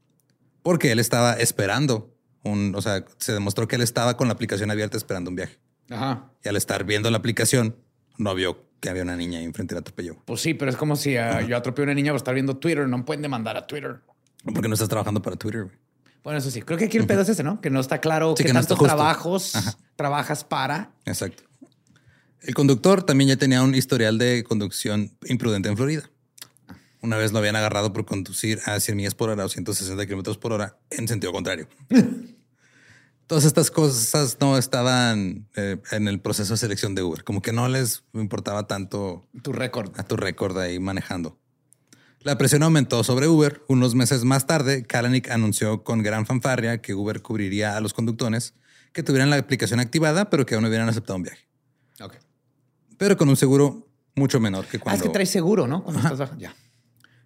[0.63, 2.12] porque él estaba esperando
[2.43, 5.57] un, o sea, se demostró que él estaba con la aplicación abierta esperando un viaje.
[5.89, 6.31] Ajá.
[6.43, 7.75] Y al estar viendo la aplicación,
[8.17, 10.17] no vio que había una niña ahí enfrente y la atropelló.
[10.25, 12.57] Pues sí, pero es como si ah, yo atropellé a una niña por estar viendo
[12.57, 12.87] Twitter.
[12.87, 14.01] No pueden demandar a Twitter.
[14.43, 15.63] Porque no estás trabajando para Twitter.
[15.63, 15.75] güey.
[16.23, 16.61] Bueno, eso sí.
[16.61, 17.59] Creo que aquí el pedo es ese, ¿no?
[17.61, 19.53] Que no está claro Sí, qué que tantos trabajos
[19.95, 20.91] trabajas para.
[21.05, 21.43] Exacto.
[22.41, 26.09] El conductor también ya tenía un historial de conducción imprudente en Florida.
[27.03, 30.37] Una vez lo habían agarrado por conducir a 100 millas por hora o 160 kilómetros
[30.37, 31.67] por hora en sentido contrario.
[33.27, 37.51] Todas estas cosas no estaban eh, en el proceso de selección de Uber, como que
[37.53, 39.91] no les importaba tanto Tu récord.
[39.99, 41.37] a tu récord ahí manejando.
[42.19, 43.63] La presión aumentó sobre Uber.
[43.67, 48.53] Unos meses más tarde, Kalanick anunció con gran fanfarria que Uber cubriría a los conductores
[48.93, 51.47] que tuvieran la aplicación activada, pero que aún no hubieran aceptado un viaje.
[52.01, 52.15] Ok.
[52.97, 54.97] Pero con un seguro mucho menor que Ah, cuando...
[54.97, 55.83] es que traes seguro, ¿no?
[55.83, 56.53] Cuando estás baja- Ya.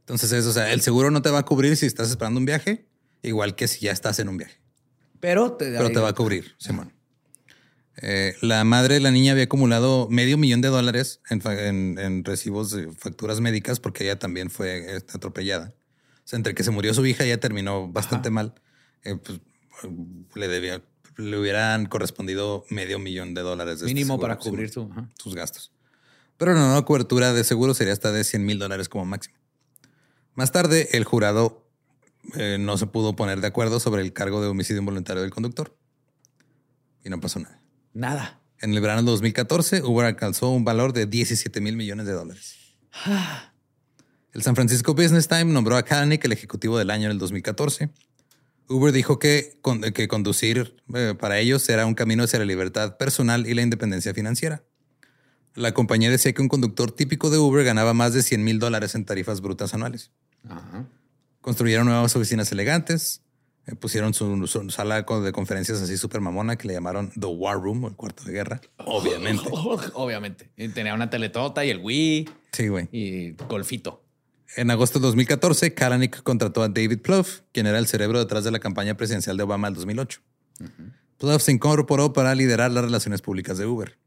[0.08, 2.46] Entonces es, o sea, el seguro no te va a cubrir si estás esperando un
[2.46, 2.86] viaje,
[3.24, 4.56] igual que si ya estás en un viaje.
[5.20, 6.94] Pero te, Pero te va a cubrir, Simón.
[8.02, 11.98] Eh, la madre de la niña había acumulado medio millón de dólares en, fa- en-
[11.98, 15.74] en recibos de facturas médicas porque ella también fue eh, atropellada.
[16.20, 18.54] O sea, entre que se murió su hija, ella terminó bastante mal.
[19.04, 19.40] Eh, pues,
[20.36, 20.84] le debía,
[21.18, 23.80] le hubieran correspondido medio millón de dólares.
[23.80, 24.90] de este Mínimo seguro, para cubrir su.
[25.18, 25.72] sus gastos.
[26.38, 29.36] Pero la nueva cobertura de seguro sería hasta de 100 mil dólares como máximo.
[30.38, 31.68] Más tarde, el jurado
[32.36, 35.76] eh, no se pudo poner de acuerdo sobre el cargo de homicidio involuntario del conductor.
[37.04, 37.60] Y no pasó nada.
[37.96, 38.40] Nada.
[38.60, 42.56] En el verano de 2014, Uber alcanzó un valor de 17 mil millones de dólares.
[44.32, 47.90] El San Francisco Business Times nombró a Kalanick el ejecutivo del año en el 2014.
[48.68, 52.98] Uber dijo que, con- que conducir eh, para ellos era un camino hacia la libertad
[52.98, 54.64] personal y la independencia financiera.
[55.56, 58.94] La compañía decía que un conductor típico de Uber ganaba más de 100 mil dólares
[58.94, 60.12] en tarifas brutas anuales.
[60.48, 60.86] Ajá.
[61.42, 63.22] Construyeron nuevas oficinas elegantes,
[63.66, 67.58] eh, pusieron su, su sala de conferencias así súper mamona que le llamaron The War
[67.62, 68.62] Room o el cuarto de guerra.
[68.78, 69.44] Obviamente.
[69.94, 70.50] Obviamente.
[70.58, 72.90] Y tenía una teletota y el Wii Sí, güey.
[72.92, 74.04] y golfito.
[74.56, 78.52] En agosto de 2014, Kalanick contrató a David Plouffe, quien era el cerebro detrás de
[78.52, 80.22] la campaña presidencial de Obama del 2008.
[81.18, 83.98] Plouffe se incorporó para liderar las relaciones públicas de Uber.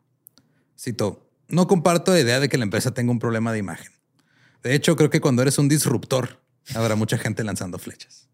[0.79, 3.93] Cito, no comparto la idea de que la empresa tenga un problema de imagen.
[4.63, 6.41] De hecho, creo que cuando eres un disruptor,
[6.75, 8.29] habrá mucha gente lanzando flechas.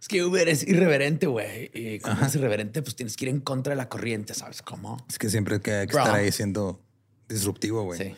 [0.00, 1.70] Es que Uber es irreverente, güey.
[1.74, 5.04] Y cuando eres irreverente, pues tienes que ir en contra de la corriente, ¿sabes cómo?
[5.08, 6.02] Es que siempre hay que, hay que Bro.
[6.02, 6.80] estar ahí siendo
[7.28, 7.98] disruptivo, güey.
[7.98, 8.16] Sí.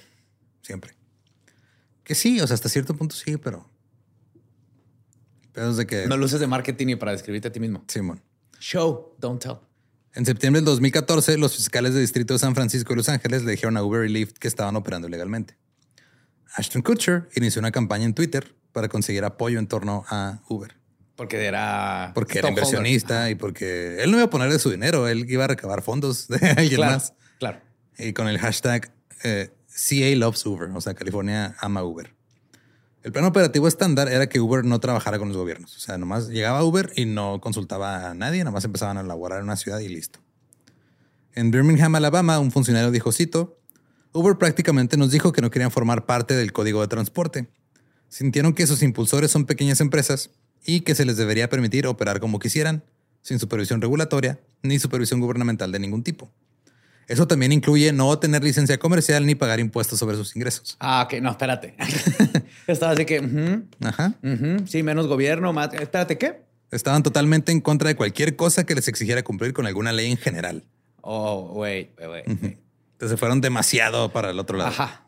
[0.63, 0.95] Siempre.
[2.05, 3.69] Que sí, o sea, hasta cierto punto sí, pero...
[5.53, 6.07] Pero es de que...
[6.07, 7.85] No luces de marketing y para describirte a ti mismo.
[7.87, 8.23] Simón.
[8.61, 9.59] Show, don't tell.
[10.15, 13.53] En septiembre del 2014, los fiscales del distrito de San Francisco y Los Ángeles le
[13.53, 15.57] dijeron a Uber y Lyft que estaban operando ilegalmente.
[16.55, 20.77] Ashton Kutcher inició una campaña en Twitter para conseguir apoyo en torno a Uber.
[21.17, 22.11] Porque era.
[22.15, 25.45] Porque era inversionista y porque él no iba a poner de su dinero, él iba
[25.45, 27.15] a recabar fondos de alguien Claro, más.
[27.39, 27.61] claro.
[27.99, 32.13] Y con el hashtag eh, CA loves Uber, o sea, California ama Uber.
[33.05, 35.77] El plan operativo estándar era que Uber no trabajara con los gobiernos.
[35.77, 39.45] O sea, nomás llegaba Uber y no consultaba a nadie, nomás empezaban a laborar en
[39.45, 40.21] una ciudad y listo.
[41.35, 43.61] En Birmingham, Alabama, un funcionario dijo, cito,
[44.15, 47.49] Uber prácticamente nos dijo que no querían formar parte del código de transporte.
[48.09, 50.31] Sintieron que sus impulsores son pequeñas empresas
[50.65, 52.85] y que se les debería permitir operar como quisieran,
[53.23, 56.31] sin supervisión regulatoria ni supervisión gubernamental de ningún tipo.
[57.09, 60.77] Eso también incluye no tener licencia comercial ni pagar impuestos sobre sus ingresos.
[60.79, 61.21] Ah, ok.
[61.21, 61.75] No, espérate.
[62.69, 63.63] Estaba así que.
[63.81, 64.15] Ajá.
[64.67, 65.75] sí, menos gobierno, más.
[65.75, 66.41] Espérate, ¿qué?
[66.71, 70.19] Estaban totalmente en contra de cualquier cosa que les exigiera cumplir con alguna ley en
[70.19, 70.63] general.
[71.01, 72.64] Oh, wait, wait, wait.
[72.95, 74.71] Entonces se fueron demasiado para el otro lado.
[74.71, 75.05] Ajá.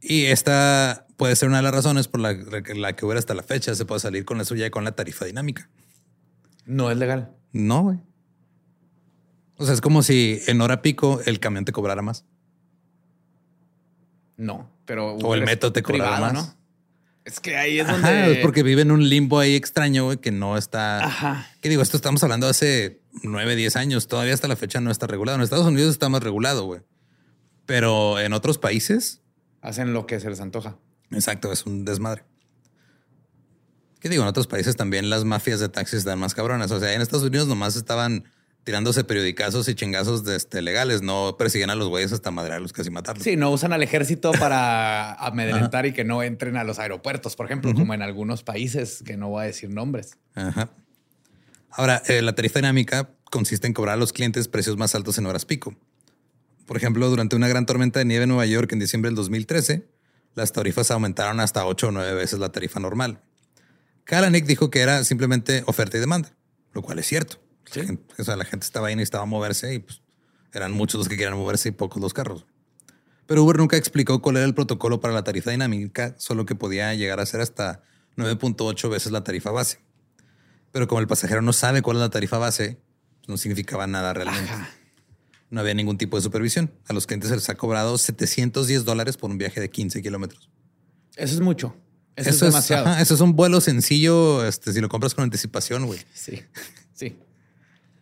[0.00, 3.42] Y esta puede ser una de las razones por la, la que Uber hasta la
[3.44, 5.70] fecha se puede salir con la suya y con la tarifa dinámica.
[6.66, 7.30] No es legal.
[7.52, 7.98] No, güey.
[9.56, 12.24] O sea, es como si en hora pico el camión te cobrara más.
[14.36, 15.14] No, pero.
[15.16, 16.48] O el metro te cobrará privado, más.
[16.48, 16.62] ¿no?
[17.24, 18.32] Es que ahí es Ajá, donde.
[18.32, 21.04] es porque vive en un limbo ahí extraño, güey, que no está.
[21.04, 21.46] Ajá.
[21.60, 21.82] ¿Qué digo?
[21.82, 24.08] Esto estamos hablando hace 9, 10 años.
[24.08, 25.36] Todavía hasta la fecha no está regulado.
[25.36, 26.80] En Estados Unidos está más regulado, güey.
[27.66, 29.20] Pero en otros países,
[29.60, 30.76] Hacen lo que se les antoja.
[31.12, 32.24] exacto, es un desmadre.
[34.00, 34.24] ¿Qué digo?
[34.24, 36.72] En otros países también las mafias de taxis están más cabronas.
[36.72, 38.24] O sea, en Estados Unidos nomás estaban
[38.64, 41.02] tirándose periodicazos y chingazos de este, legales.
[41.02, 43.22] No persiguen a los güeyes hasta madrearlos, casi matarlos.
[43.22, 47.46] Sí, no usan al ejército para amedrentar y que no entren a los aeropuertos, por
[47.46, 50.18] ejemplo, como en algunos países que no voy a decir nombres.
[50.34, 50.70] Ajá.
[51.70, 55.26] Ahora, eh, la tarifa dinámica consiste en cobrar a los clientes precios más altos en
[55.26, 55.76] horas pico.
[56.72, 59.86] Por ejemplo, durante una gran tormenta de nieve en Nueva York en diciembre del 2013,
[60.34, 63.20] las tarifas aumentaron hasta 8 o 9 veces la tarifa normal.
[64.04, 66.34] Kalanick dijo que era simplemente oferta y demanda,
[66.72, 67.36] lo cual es cierto.
[67.74, 70.00] La gente, o sea, la gente estaba ahí y necesitaba moverse y pues
[70.54, 72.46] eran muchos los que querían moverse y pocos los carros.
[73.26, 76.94] Pero Uber nunca explicó cuál era el protocolo para la tarifa dinámica, solo que podía
[76.94, 77.82] llegar a ser hasta
[78.16, 79.80] 9.8 veces la tarifa base.
[80.70, 82.80] Pero como el pasajero no sabe cuál es la tarifa base,
[83.18, 84.50] pues no significaba nada realmente.
[85.52, 86.72] No había ningún tipo de supervisión.
[86.88, 90.48] A los clientes se les ha cobrado 710 dólares por un viaje de 15 kilómetros.
[91.14, 91.76] Eso es mucho.
[92.16, 92.86] Eso, es demasiado.
[92.86, 96.00] ajá, eso es un vuelo sencillo este, si lo compras con anticipación, güey.
[96.14, 96.40] Sí,
[96.94, 97.18] sí.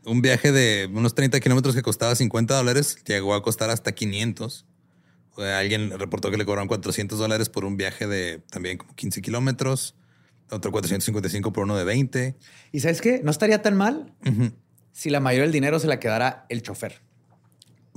[0.05, 4.65] Un viaje de unos 30 kilómetros que costaba 50 dólares llegó a costar hasta 500.
[5.35, 8.95] O sea, alguien reportó que le cobraron 400 dólares por un viaje de también como
[8.95, 9.97] 15 kilómetros.
[10.51, 12.37] Otro 455 por uno de 20.
[12.71, 13.21] ¿Y sabes qué?
[13.25, 14.15] No estaría tan mal
[14.93, 17.10] si la mayoría del dinero se la quedara el chofer.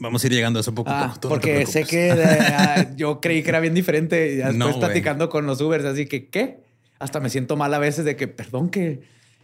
[0.03, 1.19] Vamos a ir llegando a eso poco a Ah, poco.
[1.19, 2.13] tú no te porque sé que eh,
[2.53, 4.33] ah, yo creí que era bien diferente.
[4.33, 6.59] Y después No, platicando con los Ubers, así que, ¿qué?
[6.99, 9.01] Hasta me siento mal a veces de que, perdón, que...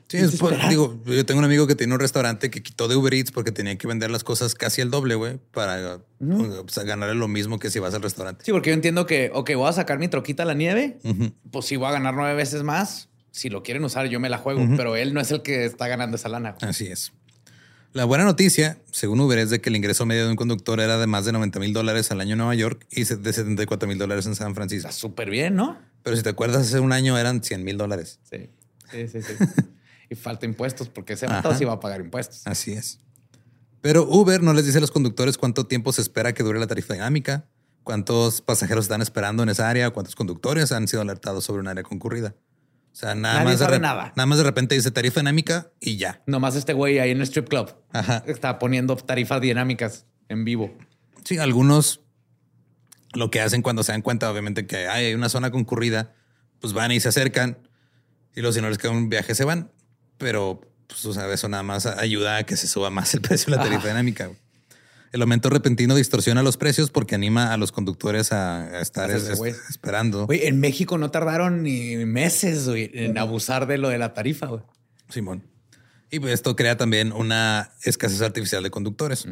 [0.10, 2.95] Sí, es por- digo, yo tengo un amigo que tiene un restaurante que quitó de
[2.95, 6.00] Uber Eats porque tenía que vender las cosas casi el doble, güey, para
[6.84, 8.43] ganarle lo mismo que si vas al restaurante.
[8.43, 10.98] Sí, porque yo entiendo que, ok, voy a sacar mi troquita a la nieve,
[11.52, 13.10] pues sí voy a ganar nueve veces más.
[13.32, 15.88] Si lo quieren usar, yo me la juego, pero él no es el que está
[15.88, 16.56] ganando esa lana.
[16.62, 17.12] Así es.
[17.91, 20.99] La buena noticia, según Uber, es de que el ingreso medio de un conductor era
[20.99, 23.97] de más de 90 mil dólares al año en Nueva York y de 74 mil
[23.97, 24.88] dólares en San Francisco.
[24.88, 25.75] Está súper bien, ¿no?
[26.04, 28.19] Pero si te acuerdas, hace un año eran 100 mil dólares.
[28.30, 28.49] Sí,
[28.91, 29.21] sí, sí.
[29.23, 29.36] sí.
[30.12, 32.45] y falta impuestos, porque ese matado sí va a pagar impuestos.
[32.45, 32.99] Así es.
[33.82, 36.67] Pero Uber no les dice a los conductores cuánto tiempo se espera que dure la
[36.67, 37.45] tarifa dinámica,
[37.84, 41.84] cuántos pasajeros están esperando en esa área, cuántos conductores han sido alertados sobre un área
[41.84, 42.36] concurrida.
[42.91, 44.13] O sea, nada Nadie más de sabe nada.
[44.15, 46.21] Nada más de repente dice tarifa dinámica y ya.
[46.25, 48.23] Nomás este güey ahí en el strip club Ajá.
[48.28, 50.75] está poniendo tarifas dinámicas en vivo.
[51.23, 52.02] Sí, algunos
[53.13, 56.13] lo que hacen cuando se dan cuenta, obviamente, que hay una zona concurrida,
[56.60, 57.58] pues van y se acercan
[58.36, 59.71] y los si no les queda un viaje se van.
[60.17, 63.52] Pero, pues, o sea, eso nada más ayuda a que se suba más el precio
[63.52, 64.25] de la tarifa dinámica.
[64.28, 64.38] güey.
[65.12, 69.54] El aumento repentino distorsiona los precios porque anima a los conductores a, estar es- güey.
[69.69, 70.26] esperando.
[70.28, 74.45] Güey, en México no tardaron ni meses güey, en abusar de lo de la tarifa,
[74.48, 74.62] güey.
[75.10, 75.43] Simón.
[76.12, 79.28] Y pues esto crea también una escasez artificial de conductores.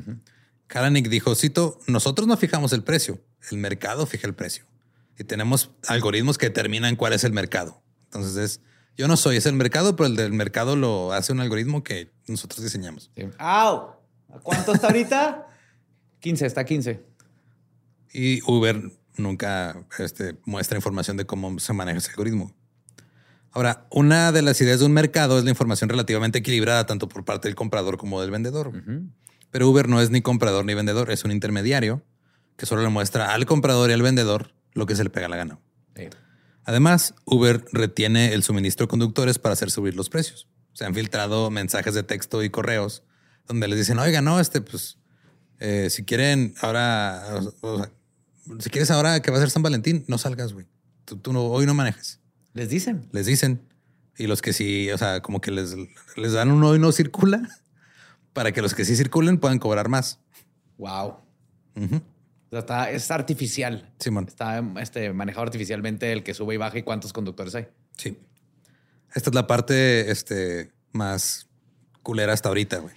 [0.68, 4.66] Kalanick dijo, cito, nosotros no fijamos el precio, el mercado fija el precio.
[5.18, 7.82] Y tenemos algoritmos que determinan cuál es el mercado.
[8.06, 8.62] Entonces es,
[8.96, 12.12] yo no soy, es el mercado, pero el del mercado lo hace un algoritmo que
[12.28, 13.10] nosotros diseñamos.
[13.16, 13.24] Sí.
[13.38, 13.96] ¡Au!
[14.34, 15.44] ¿A cuánto está ahorita?
[16.20, 17.00] 15, está 15.
[18.14, 22.56] Y Uber nunca este, muestra información de cómo se maneja ese algoritmo.
[23.52, 27.26] Ahora, una de las ideas de un mercado es la información relativamente equilibrada tanto por
[27.26, 28.72] parte del comprador como del vendedor.
[29.52, 32.04] Pero Uber no es ni comprador ni vendedor, es un intermediario
[32.56, 35.38] que solo le muestra al comprador y al vendedor lo que se le pega la
[35.38, 35.60] gana.
[35.96, 36.08] Sí.
[36.66, 40.50] Además, Uber retiene el suministro de conductores para hacer subir los precios.
[40.74, 43.04] Se han filtrado mensajes de texto y correos
[43.48, 44.98] donde les dicen, oiga, no, este, pues,
[45.60, 47.24] eh, si quieren ahora,
[47.62, 47.92] o- o sea,
[48.60, 50.68] si quieres ahora que va a ser San Valentín, no salgas, güey.
[51.06, 52.20] Tú, tú no, hoy no manejes.
[52.54, 53.08] Les dicen.
[53.12, 53.62] Les dicen.
[54.18, 55.76] Y los que sí, o sea, como que les,
[56.16, 57.48] les dan un hoy no circula
[58.34, 60.20] para que los que sí circulen puedan cobrar más.
[60.78, 61.18] Wow.
[61.76, 63.94] O sea, está, es artificial.
[64.00, 64.26] Simón.
[64.28, 67.68] Está este, manejado artificialmente el que sube y baja y cuántos conductores hay.
[67.98, 68.18] Sí.
[69.14, 71.48] Esta es la parte este, más
[72.04, 72.96] culera hasta ahorita, güey.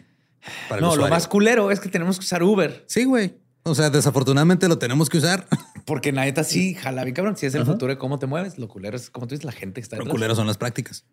[0.68, 2.84] Para No, lo más culero es que tenemos que usar Uber.
[2.86, 3.34] Sí, güey.
[3.62, 5.46] O sea, desafortunadamente lo tenemos que usar.
[5.84, 7.36] Porque la neta sí, jala bien cabrón.
[7.36, 9.52] Si es el futuro de cómo te mueves, lo culero es como tú dices, la
[9.52, 10.12] gente que está Lo detrás.
[10.12, 11.04] culero son las prácticas.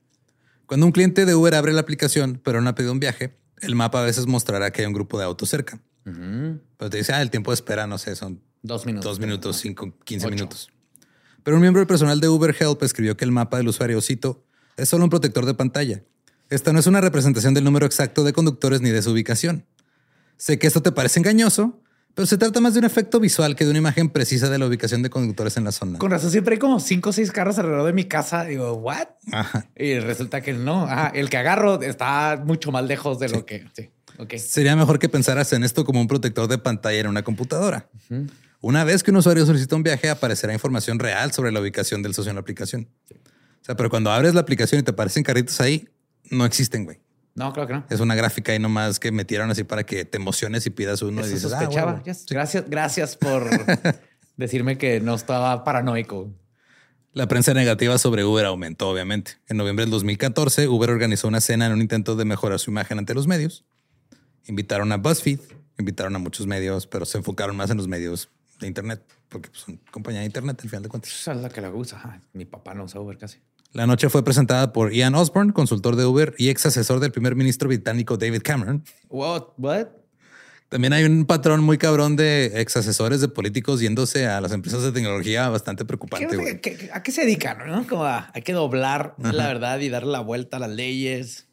[0.66, 3.76] Cuando un cliente de Uber abre la aplicación, pero no ha pedido un viaje, el
[3.76, 5.80] mapa a veces mostrará que hay un grupo de autos cerca.
[6.04, 9.04] Pero te dice, ah, el tiempo de espera, no sé, son Dos minutos.
[9.06, 10.70] dos minutos, cinco, quince minutos.
[11.44, 14.44] Pero un miembro del personal de Uber Help escribió que el mapa del usuario, cito,
[14.78, 16.04] es solo un protector de pantalla.
[16.50, 19.66] Esta no es una representación del número exacto de conductores ni de su ubicación.
[20.38, 21.82] Sé que esto te parece engañoso,
[22.14, 24.66] pero se trata más de un efecto visual que de una imagen precisa de la
[24.66, 26.00] ubicación de conductores en la zona.
[26.00, 28.46] Con razón, siempre hay como cinco o seis carros alrededor de mi casa.
[28.46, 29.08] Digo, ¿what?
[29.32, 29.68] Ajá.
[29.76, 30.86] Y resulta que no.
[30.86, 33.66] Ajá, el que agarro está mucho más lejos de lo que.
[33.76, 33.90] Sí.
[34.40, 37.90] Sería mejor que pensaras en esto como un protector de pantalla en una computadora.
[38.62, 42.16] Una vez que un usuario solicita un viaje, aparecerá información real sobre la ubicación del
[42.16, 42.90] socio en la aplicación.
[43.62, 45.88] O sea, pero cuando abres la aplicación y te aparecen carritos ahí,
[46.32, 47.00] no existen, güey.
[47.36, 47.86] No, creo que no.
[47.90, 51.26] Es una gráfica ahí nomás que metieron así para que te emociones y pidas uno
[51.26, 52.02] y dices, ah.
[52.04, 52.26] Yes.
[52.28, 53.48] Gracias, gracias por
[54.38, 56.32] decirme que no estaba paranoico.
[57.14, 59.34] La prensa negativa sobre Uber aumentó, obviamente.
[59.48, 63.00] En noviembre del 2014, Uber organizó una cena en un intento de mejorar su imagen
[63.00, 63.66] ante los medios.
[64.46, 65.40] Invitaron a BuzzFeed,
[65.78, 69.80] invitaron a muchos medios, pero se enfocaron más en los medios de Internet, porque son
[69.92, 71.12] compañía de Internet al final de cuentas.
[71.12, 71.98] Esa es la que le gusta.
[71.98, 73.40] Ajá, Mi papá no usa Uber casi.
[73.74, 77.36] La noche fue presentada por Ian Osborne, consultor de Uber y ex asesor del primer
[77.36, 78.84] ministro británico David Cameron.
[79.10, 79.44] What?
[79.58, 79.88] What?
[80.70, 84.84] También hay un patrón muy cabrón de ex asesores de políticos yéndose a las empresas
[84.84, 86.60] de tecnología bastante preocupante.
[86.62, 87.60] ¿Qué- ¿A qué se dedican?
[87.68, 87.88] ¿no?
[87.88, 91.48] Como a- hay que doblar la verdad y darle la vuelta a las leyes.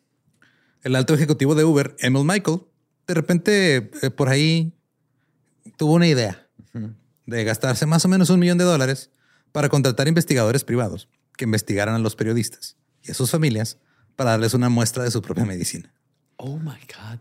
[0.82, 2.60] El alto ejecutivo de Uber, Emil Michael,
[3.06, 4.72] de repente eh, por ahí
[5.76, 6.46] tuvo una idea
[7.26, 9.10] de gastarse más o menos un millón de dólares
[9.52, 13.78] para contratar investigadores privados que investigaran a los periodistas y a sus familias
[14.16, 15.92] para darles una muestra de su propia medicina.
[16.36, 17.20] Oh my God.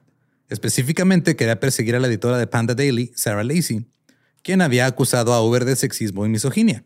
[0.49, 3.88] Específicamente quería perseguir a la editora de Panda Daily, Sarah Lacey,
[4.43, 6.86] quien había acusado a Uber de sexismo y misoginia.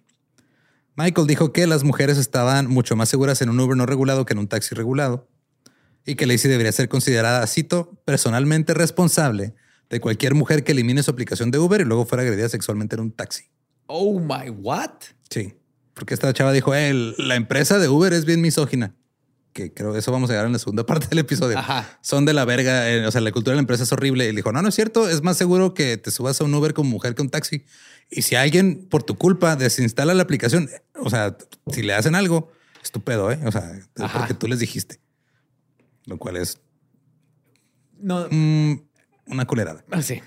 [0.96, 4.34] Michael dijo que las mujeres estaban mucho más seguras en un Uber no regulado que
[4.34, 5.28] en un taxi regulado
[6.06, 9.54] y que Lacey debería ser considerada, cito, personalmente responsable
[9.90, 13.02] de cualquier mujer que elimine su aplicación de Uber y luego fuera agredida sexualmente en
[13.02, 13.46] un taxi.
[13.88, 14.92] Oh my what?
[15.30, 15.54] Sí,
[15.98, 18.96] porque esta chava dijo, "Eh, la empresa de Uber es bien misógina.
[19.54, 21.58] Que creo que eso vamos a llegar en la segunda parte del episodio.
[21.58, 21.98] Ajá.
[22.02, 22.90] Son de la verga.
[22.92, 24.26] eh, o sea, la cultura de la empresa es horrible.
[24.26, 25.10] Y le dijo, no, no es cierto.
[25.10, 27.66] Es más seguro que te subas a un Uber como mujer que un taxi.
[28.12, 31.36] Y si alguien por tu culpa desinstala la aplicación, o sea,
[31.72, 32.52] si le hacen algo,
[32.84, 33.40] es tu pedo, ¿eh?
[33.46, 34.20] O sea, es Ajá.
[34.20, 35.00] porque tú les dijiste.
[36.06, 36.60] Lo cual es
[38.00, 38.28] No.
[38.30, 38.74] mm,
[39.26, 39.84] una culerada.
[39.92, 40.22] ah, Sí.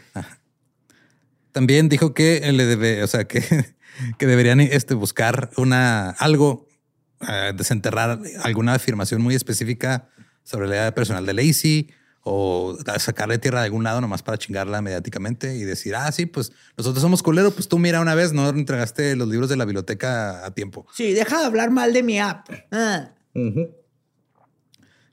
[1.53, 3.41] También dijo que le debe, o sea, que,
[4.19, 6.67] que deberían este, buscar una algo,
[7.29, 10.09] eh, desenterrar alguna afirmación muy específica
[10.43, 11.91] sobre la edad personal de Lacey
[12.23, 16.53] o sacarle tierra de algún lado nomás para chingarla mediáticamente y decir, ah, sí, pues
[16.77, 20.45] nosotros somos culero, pues tú mira una vez no entregaste los libros de la biblioteca
[20.45, 20.87] a tiempo.
[20.95, 22.49] Sí, deja de hablar mal de mi app.
[22.71, 23.13] Ah.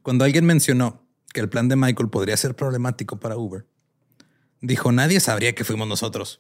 [0.02, 3.66] Cuando alguien mencionó que el plan de Michael podría ser problemático para Uber,
[4.62, 6.40] dijo nadie sabría que fuimos nosotros.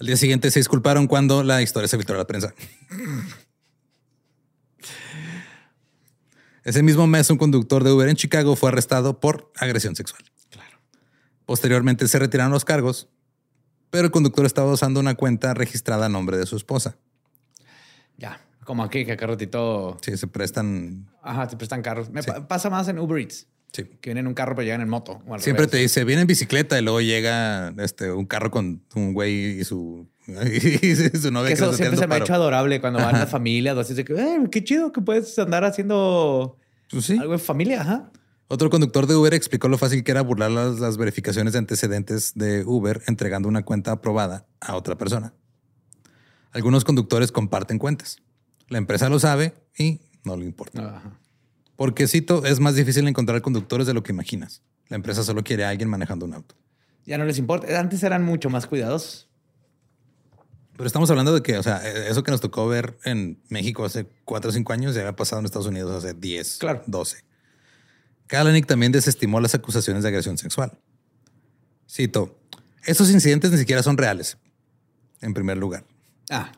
[0.00, 2.52] Al día siguiente se disculparon cuando la historia se filtró a la prensa.
[6.64, 10.22] Ese mismo mes, un conductor de Uber en Chicago fue arrestado por agresión sexual.
[10.50, 10.78] Claro.
[11.44, 13.08] Posteriormente se retiraron los cargos,
[13.90, 16.96] pero el conductor estaba usando una cuenta registrada a nombre de su esposa.
[18.16, 18.40] Ya.
[18.64, 19.98] Como aquí, que acá ratito.
[20.00, 21.10] Sí, se prestan.
[21.22, 22.08] Ajá, te prestan carros.
[22.08, 23.46] Me pa- pasa más en Uber Eats.
[23.74, 23.82] Sí.
[24.00, 25.20] Que vienen en un carro, pero llegan en moto.
[25.38, 25.70] Siempre revés.
[25.72, 29.64] te dice, viene en bicicleta y luego llega este, un carro con un güey y
[29.64, 31.48] su, y su novia.
[31.48, 33.76] Que eso siempre se me ha hecho adorable cuando van las familias.
[33.76, 36.56] Así de que, "Eh, qué chido que puedes andar haciendo
[36.88, 37.18] Pues sí.
[37.18, 37.80] algo en familia.
[37.80, 38.12] Ajá.
[38.46, 42.32] Otro conductor de Uber explicó lo fácil que era burlar las, las verificaciones de antecedentes
[42.36, 45.34] de Uber entregando una cuenta aprobada a otra persona.
[46.52, 48.18] Algunos conductores comparten cuentas.
[48.68, 50.96] La empresa lo sabe y no le importa.
[50.96, 51.18] Ajá.
[51.76, 54.62] Porque, cito, es más difícil encontrar conductores de lo que imaginas.
[54.88, 56.54] La empresa solo quiere a alguien manejando un auto.
[57.06, 57.78] Ya no les importa.
[57.80, 59.28] Antes eran mucho más cuidadosos.
[60.76, 61.76] Pero estamos hablando de que, o sea,
[62.08, 65.38] eso que nos tocó ver en México hace cuatro o cinco años ya había pasado
[65.40, 66.82] en Estados Unidos hace 10, Claro.
[66.86, 67.24] 12.
[68.26, 70.76] Kalanick también desestimó las acusaciones de agresión sexual.
[71.88, 72.36] Cito,
[72.84, 74.36] estos incidentes ni siquiera son reales,
[75.20, 75.84] en primer lugar.
[76.30, 76.50] Ah,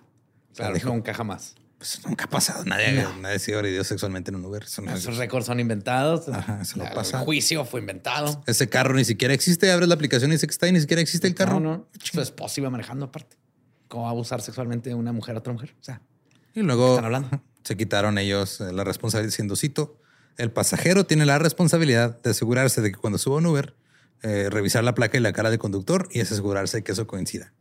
[0.54, 0.88] claro, dijo.
[0.88, 1.54] nunca jamás.
[1.94, 2.64] Pues nunca ha pasado.
[2.64, 4.64] Nadie, nadie ha sido agredido sexualmente en un Uber.
[4.64, 6.28] Eso no es- Esos récords son inventados.
[6.28, 7.18] Ajá, eso no pasa.
[7.20, 8.42] El juicio fue inventado.
[8.46, 9.70] Ese carro ni siquiera existe.
[9.70, 11.60] Abres la aplicación y dice que está y ni siquiera existe el carro.
[11.60, 11.88] No, no.
[12.02, 13.36] Su esposa iba manejando aparte.
[13.88, 15.76] ¿Cómo abusar sexualmente de una mujer a otra mujer?
[15.80, 16.02] O sea,
[16.54, 17.42] Y luego están hablando?
[17.62, 20.00] se quitaron ellos eh, la responsabilidad diciendo, cito,
[20.38, 23.76] el pasajero tiene la responsabilidad de asegurarse de que cuando suba un Uber,
[24.22, 27.52] eh, revisar la placa y la cara del conductor y asegurarse que eso coincida.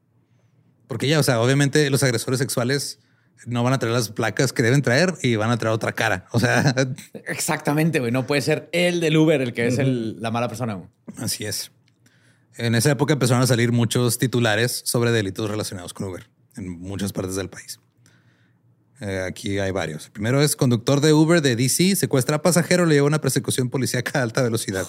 [0.88, 3.00] Porque ya, o sea, obviamente los agresores sexuales
[3.46, 6.26] no van a traer las placas que deben traer y van a traer otra cara.
[6.32, 6.74] O sea,
[7.28, 8.12] exactamente, güey.
[8.12, 10.74] No puede ser el del Uber el que es el- la mala persona.
[10.76, 10.88] güey.
[11.18, 11.72] así es.
[12.58, 17.12] En esa época empezaron a salir muchos titulares sobre delitos relacionados con Uber en muchas
[17.12, 17.80] partes del país.
[19.02, 20.06] Eh, aquí hay varios.
[20.06, 23.70] El primero es conductor de Uber de DC, secuestra a pasajero, le lleva una persecución
[23.70, 24.88] policíaca a alta velocidad.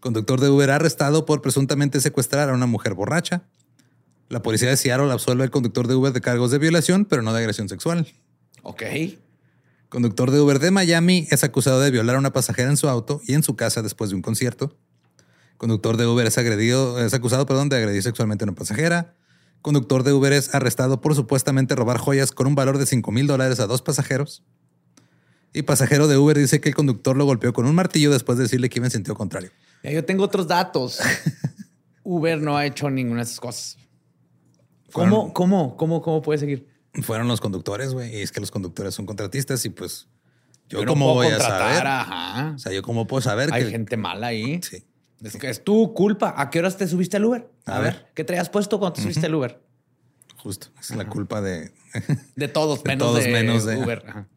[0.00, 3.42] Conductor de Uber arrestado por presuntamente secuestrar a una mujer borracha.
[4.30, 7.32] La policía de Seattle absuelve al conductor de Uber de cargos de violación, pero no
[7.32, 8.06] de agresión sexual.
[8.62, 8.84] Ok.
[9.88, 13.20] Conductor de Uber de Miami es acusado de violar a una pasajera en su auto
[13.26, 14.78] y en su casa después de un concierto.
[15.56, 19.16] Conductor de Uber es agredido, es acusado, perdón, de agredir sexualmente a una pasajera.
[19.62, 23.26] Conductor de Uber es arrestado por supuestamente robar joyas con un valor de 5 mil
[23.26, 24.44] dólares a dos pasajeros.
[25.52, 28.44] Y pasajero de Uber dice que el conductor lo golpeó con un martillo después de
[28.44, 29.50] decirle que iba en sentido contrario.
[29.82, 31.00] Ya, Yo tengo otros datos.
[32.04, 33.79] Uber no ha hecho ninguna de esas cosas.
[34.92, 36.68] ¿Cómo, Fueron- cómo, cómo, cómo puede seguir?
[37.02, 38.16] Fueron los conductores, güey.
[38.16, 40.08] Y es que los conductores son contratistas y pues
[40.68, 41.86] yo, Yo no cómo voy a saber.
[41.86, 42.52] Ajá.
[42.54, 44.60] O sea, yo cómo puedo saber Hay que gente mala ahí.
[44.62, 44.84] Sí.
[45.22, 46.34] Es que es tu culpa.
[46.36, 47.50] ¿A qué horas te subiste al Uber?
[47.66, 47.92] A A, ver.
[47.94, 48.06] ver.
[48.14, 49.60] ¿qué traías puesto cuando te subiste al Uber?
[50.36, 50.68] Justo.
[50.80, 51.72] Es la culpa de.
[52.36, 54.04] De todos, De menos todos, de menos de- Uber.
[54.08, 54.28] Ajá.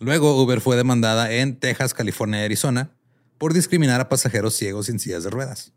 [0.00, 2.90] Luego, Uber fue demandada en Texas, California y Arizona
[3.38, 5.72] por discriminar a pasajeros ciegos sin sillas de ruedas.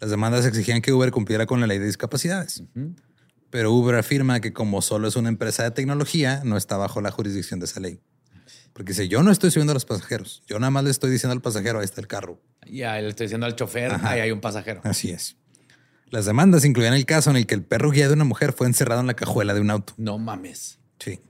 [0.00, 2.62] Las demandas exigían que Uber cumpliera con la ley de discapacidades.
[3.50, 7.10] Pero Uber afirma que como solo es una empresa de tecnología, no está bajo la
[7.10, 8.00] jurisdicción de esa ley.
[8.72, 10.42] Porque dice, yo no estoy subiendo a los pasajeros.
[10.46, 12.40] Yo nada más le estoy diciendo al pasajero, ahí está el carro.
[12.70, 14.10] Ya le estoy diciendo al chofer, Ajá.
[14.10, 14.80] ahí hay un pasajero.
[14.84, 15.36] Así es.
[16.10, 18.66] Las demandas incluían el caso en el que el perro guía de una mujer fue
[18.66, 19.94] encerrado en la cajuela de un auto.
[19.96, 20.78] No mames.
[21.00, 21.20] Sí.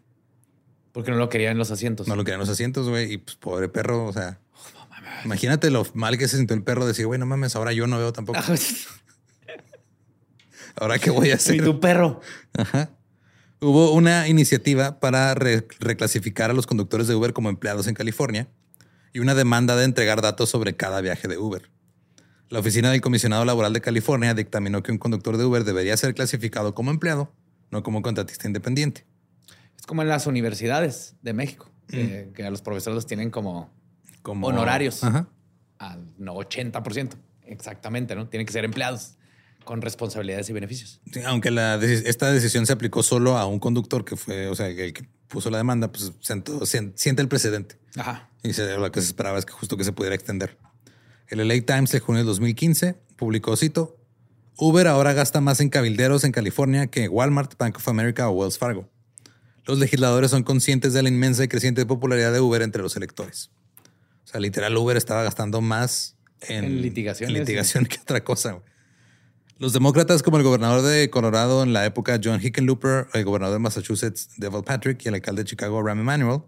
[0.93, 2.07] Porque no lo quería en los asientos.
[2.07, 3.15] No lo querían los asientos, güey.
[3.15, 4.41] Y pues pobre perro, o sea.
[5.25, 7.99] Imagínate lo mal que se sintió el perro decir, güey, no mames, ahora yo no
[7.99, 8.39] veo tampoco.
[10.77, 11.65] Ahora qué voy a y hacer.
[11.65, 12.21] tu perro.
[12.57, 12.91] Ajá.
[13.61, 18.49] Hubo una iniciativa para re- reclasificar a los conductores de Uber como empleados en California
[19.13, 21.69] y una demanda de entregar datos sobre cada viaje de Uber.
[22.51, 26.15] La oficina del comisionado laboral de California dictaminó que un conductor de Uber debería ser
[26.15, 27.33] clasificado como empleado,
[27.71, 29.05] no como contratista independiente.
[29.77, 33.71] Es como en las universidades de México, que, que a los profesores los tienen como
[34.29, 35.03] Como Honorarios.
[35.05, 35.27] Ajá.
[35.79, 37.15] al no, 80%.
[37.47, 38.29] Exactamente, ¿no?
[38.29, 39.15] Tienen que ser empleados
[39.65, 41.01] con responsabilidades y beneficios.
[41.13, 44.69] Sí, aunque la esta decisión se aplicó solo a un conductor que fue, o sea,
[44.69, 47.79] el que puso la demanda, pues sentó- siente el precedente.
[47.97, 48.29] Ajá.
[48.43, 50.59] Y se- lo que se esperaba es que justo que se pudiera extender.
[51.29, 53.97] El LA Times de junio de 2015 publicó, cito,
[54.57, 58.59] Uber ahora gasta más en cabilderos en California que Walmart, Bank of America o Wells
[58.59, 58.89] Fargo.
[59.65, 63.51] Los legisladores son conscientes de la inmensa y creciente popularidad de Uber entre los electores.
[64.29, 68.53] O sea, literal, Uber estaba gastando más en, En litigaciones, en litigación que otra cosa.
[68.53, 68.65] güey.
[69.59, 73.59] Los demócratas, como el gobernador de Colorado en la época, John Hickenlooper, el gobernador de
[73.61, 76.43] Massachusetts, Devil Patrick, y el alcalde de Chicago, Rahm Emanuel,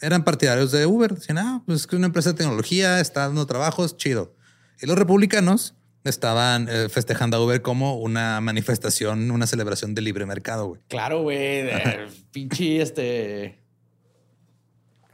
[0.00, 1.14] eran partidarios de Uber.
[1.14, 4.34] Decían, ah, pues es que es una empresa de tecnología, está dando trabajos, chido.
[4.80, 5.74] Y los republicanos
[6.04, 10.80] estaban eh, festejando a Uber como una manifestación, una celebración del libre mercado, güey.
[10.88, 11.62] Claro, güey.
[11.62, 13.58] de- Pinche este.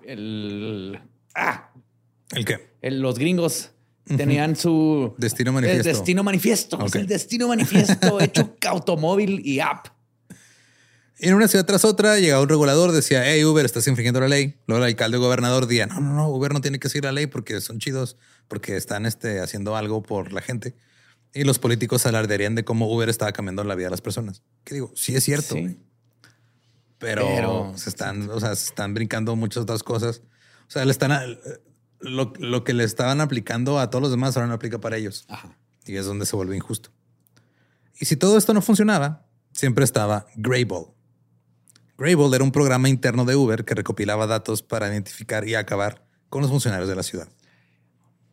[0.06, 1.00] El.
[1.34, 1.70] Ah,
[2.34, 2.70] ¿El qué?
[2.82, 3.70] el- los gringos
[4.04, 5.88] tenían su Destino el manifiesto.
[5.88, 6.84] destino manifiesto.
[6.86, 9.86] Es el destino manifiesto hecho automóvil y app.
[11.18, 14.28] Y en una ciudad tras otra llegaba un regulador, decía, hey, Uber, estás infringiendo la
[14.28, 14.56] ley.
[14.66, 17.12] Luego el alcalde o gobernador decía, no, no, no, Uber no tiene que seguir la
[17.12, 18.16] ley porque son chidos,
[18.48, 20.74] porque están este, haciendo algo por la gente.
[21.32, 24.42] Y los políticos alardearían de cómo Uber estaba cambiando la vida de las personas.
[24.64, 25.78] Que digo, sí es cierto, Sí.
[26.98, 30.22] Pero, Pero- se están, o sea, se están brincando muchas otras cosas.
[30.66, 31.12] O sea, le están
[32.04, 35.24] lo, lo que le estaban aplicando a todos los demás ahora no aplica para ellos.
[35.28, 35.56] Ajá.
[35.86, 36.90] Y es donde se vuelve injusto.
[37.98, 40.86] Y si todo esto no funcionaba, siempre estaba Grayball.
[41.96, 46.42] Grayball era un programa interno de Uber que recopilaba datos para identificar y acabar con
[46.42, 47.28] los funcionarios de la ciudad.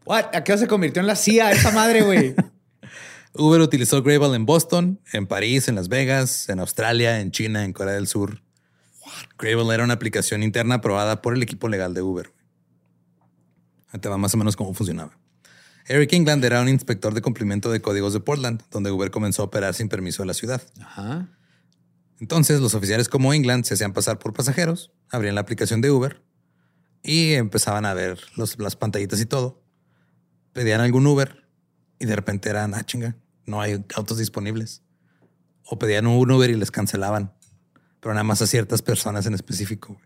[0.05, 0.33] What?
[0.33, 2.35] ¿A qué se convirtió en la CIA esa madre, güey?
[3.33, 7.71] Uber utilizó Grayball en Boston, en París, en Las Vegas, en Australia, en China, en
[7.71, 8.41] Corea del Sur.
[9.37, 12.33] Grayball era una aplicación interna aprobada por el equipo legal de Uber.
[13.93, 15.17] Va más o menos cómo funcionaba.
[15.87, 19.45] Eric England era un inspector de cumplimiento de códigos de Portland, donde Uber comenzó a
[19.45, 20.61] operar sin permiso de la ciudad.
[20.79, 21.27] Ajá.
[22.19, 26.21] Entonces, los oficiales como England se hacían pasar por pasajeros, abrían la aplicación de Uber
[27.03, 29.63] y empezaban a ver los- las pantallitas y todo.
[30.53, 31.47] Pedían algún Uber
[31.99, 33.15] y de repente eran, ah, chinga,
[33.45, 34.83] no hay autos disponibles.
[35.65, 37.33] O pedían un Uber y les cancelaban,
[37.99, 39.93] pero nada más a ciertas personas en específico.
[39.95, 40.05] güey.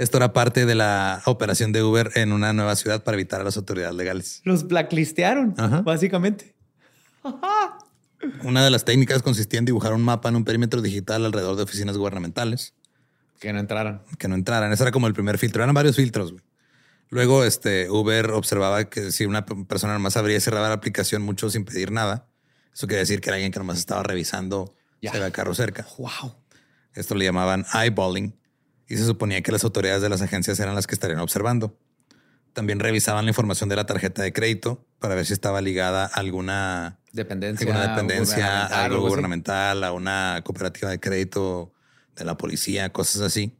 [0.00, 3.44] Esto era parte de la operación de Uber en una nueva ciudad para evitar a
[3.44, 4.40] las autoridades legales.
[4.44, 5.82] Los blacklistearon, Ajá.
[5.82, 6.54] básicamente.
[8.44, 11.64] Una de las técnicas consistía en dibujar un mapa en un perímetro digital alrededor de
[11.64, 12.72] oficinas gubernamentales.
[13.40, 14.02] Que no entraran.
[14.18, 14.72] que no entraran.
[14.72, 15.62] Ese era como el primer filtro.
[15.62, 16.32] Eran varios filtros.
[16.32, 16.44] güey.
[17.10, 21.50] Luego, este Uber observaba que si una persona nomás abría y cerraba la aplicación mucho
[21.50, 22.26] sin pedir nada,
[22.72, 25.10] eso quiere decir que era alguien que nomás estaba revisando Ya.
[25.10, 25.86] si había carro cerca.
[25.98, 26.34] Wow.
[26.94, 28.34] Esto le llamaban eyeballing
[28.90, 31.78] y se suponía que las autoridades de las agencias eran las que estarían observando.
[32.52, 36.18] También revisaban la información de la tarjeta de crédito para ver si estaba ligada a
[36.18, 37.64] alguna Dependencia.
[37.64, 41.72] alguna dependencia, gubernamental, algo gubernamental, a una cooperativa de crédito
[42.16, 43.56] de la policía, cosas así.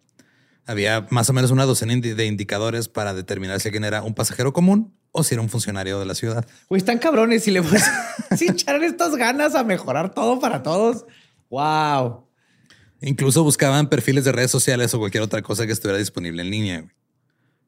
[0.66, 4.52] Había más o menos una docena de indicadores para determinar si alguien era un pasajero
[4.52, 6.44] común o si era un funcionario de la ciudad.
[6.68, 7.62] Güey, están cabrones si le
[8.36, 11.06] si echaron estas ganas a mejorar todo para todos.
[11.50, 12.29] Wow.
[13.02, 16.80] Incluso buscaban perfiles de redes sociales o cualquier otra cosa que estuviera disponible en línea.
[16.80, 16.92] güey.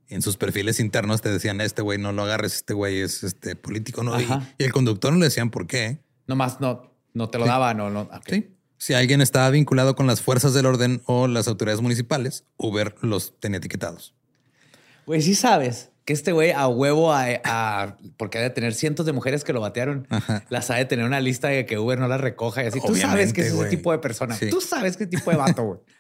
[0.09, 3.57] En sus perfiles internos te decían, este güey no lo agarres, este güey es este
[3.57, 4.03] político.
[4.03, 4.21] ¿no?
[4.21, 4.27] Y,
[4.59, 6.01] y el conductor no le decían por qué.
[6.27, 8.11] Nomás no, no te lo daban o no.
[8.27, 8.55] Sí.
[8.77, 13.39] Si alguien estaba vinculado con las fuerzas del orden o las autoridades municipales, Uber los
[13.39, 14.15] tenía etiquetados.
[15.07, 19.07] Güey, sí sabes que este güey a huevo, a, a- porque ha de tener cientos
[19.07, 20.45] de mujeres que lo batearon, Ajá.
[20.51, 22.81] las ha de tener una lista de que Uber no las recoja y así.
[22.85, 24.35] Tú sabes que es ese tipo de persona.
[24.35, 24.51] Sí.
[24.51, 25.81] Tú sabes qué tipo de vato, güey.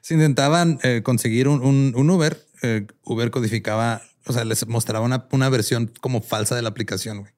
[0.00, 5.04] Si intentaban eh, conseguir un, un- un Uber, eh, Uber codificaba, o sea, les mostraba
[5.04, 7.32] una, una versión como falsa de la aplicación, güey.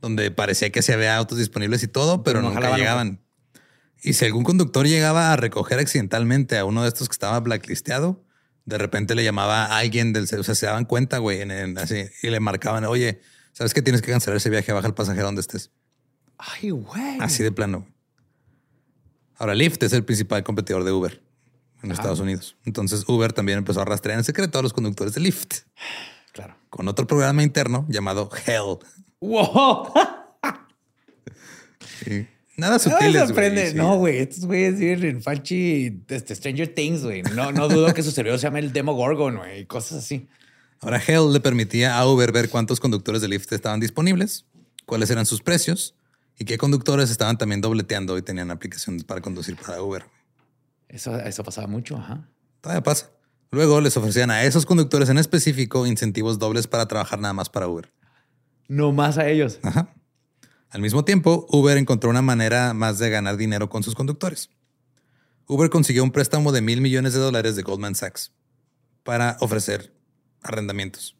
[0.00, 3.20] Donde parecía que se había autos disponibles y todo, pero, no nunca jalaban, llegaban.
[4.02, 8.24] Y si algún conductor llegaba a recoger accidentalmente a uno de estos que estaba blacklisteado,
[8.64, 11.78] de repente le llamaba a alguien del, o sea, se daban cuenta, güey, en, en-
[11.78, 13.20] así, y le marcaban, oye,
[13.52, 14.72] ¿sabes que tienes que cancelar ese viaje?
[14.72, 15.70] Baja el pasajero donde estés.
[16.38, 17.18] Ay, güey.
[17.20, 17.86] Así de plano.
[19.36, 21.20] Ahora, Lyft es el principal competidor de Uber
[21.82, 22.56] en Estados Unidos.
[22.64, 25.62] Entonces, Uber también empezó a rastrear en secreto a los conductores de Lyft
[26.32, 26.56] Claro.
[26.70, 28.78] con otro programa interno llamado Hell.
[29.20, 29.92] Wow.
[32.04, 32.26] Sí.
[32.56, 33.12] Nada sutiles.
[33.12, 33.70] güey, sorprende.
[33.70, 33.76] sí.
[33.76, 34.18] No, güey.
[34.18, 37.22] Estos güeyes viven en Falchi, este, Stranger Things, güey.
[37.22, 39.60] No, no dudo que su servidor se llame el Demogorgon, güey.
[39.60, 40.28] y Cosas así.
[40.80, 44.46] Ahora, Hell le permitía a Uber ver cuántos conductores de Lyft estaban disponibles,
[44.84, 45.94] cuáles eran sus precios
[46.38, 50.04] y qué conductores estaban también dobleteando y tenían aplicación para conducir para Uber.
[50.88, 52.28] Eso, eso pasaba mucho, ajá.
[52.60, 53.10] Todavía pasa.
[53.50, 57.68] Luego les ofrecían a esos conductores en específico incentivos dobles para trabajar nada más para
[57.68, 57.90] Uber.
[58.68, 59.58] No más a ellos.
[59.62, 59.94] Ajá.
[60.72, 64.48] Al mismo tiempo, Uber encontró una manera más de ganar dinero con sus conductores.
[65.46, 68.32] Uber consiguió un préstamo de mil millones de dólares de Goldman Sachs
[69.02, 69.92] para ofrecer
[70.42, 71.14] arrendamientos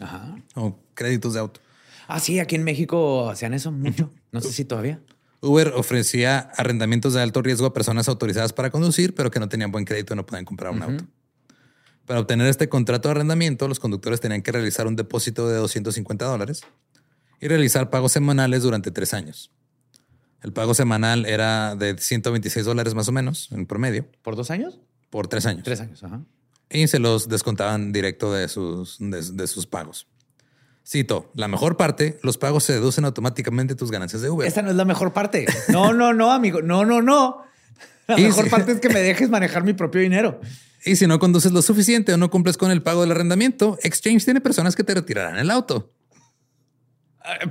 [0.00, 0.36] Ajá.
[0.54, 1.60] o créditos de auto.
[2.08, 4.10] Ah, sí, aquí en México hacían eso mucho.
[4.32, 5.02] No sé si todavía.
[5.42, 9.70] Uber ofrecía arrendamientos de alto riesgo a personas autorizadas para conducir, pero que no tenían
[9.70, 11.04] buen crédito y no podían comprar un auto.
[12.06, 16.24] Para obtener este contrato de arrendamiento, los conductores tenían que realizar un depósito de 250
[16.24, 16.62] dólares
[17.42, 19.50] y realizar pagos semanales durante tres años.
[20.42, 24.78] El pago semanal era de 126 dólares más o menos, en promedio, ¿Por dos años?
[25.10, 25.64] por tres años.
[25.64, 26.22] Tres años, ajá.
[26.70, 30.06] Y se los descontaban directo de sus, de, de sus pagos.
[30.86, 34.46] Cito, la mejor parte, los pagos se deducen automáticamente de tus ganancias de Uber.
[34.46, 35.46] Esta no es la mejor parte.
[35.68, 36.62] No, no, no, amigo.
[36.62, 37.42] No, no, no.
[38.06, 40.40] La Y mejor parte es que me dejes manejar mi propio dinero.
[40.84, 44.24] Y si no conduces lo suficiente o no cumples con el pago del arrendamiento, Exchange
[44.24, 45.92] tiene personas que te retirarán el auto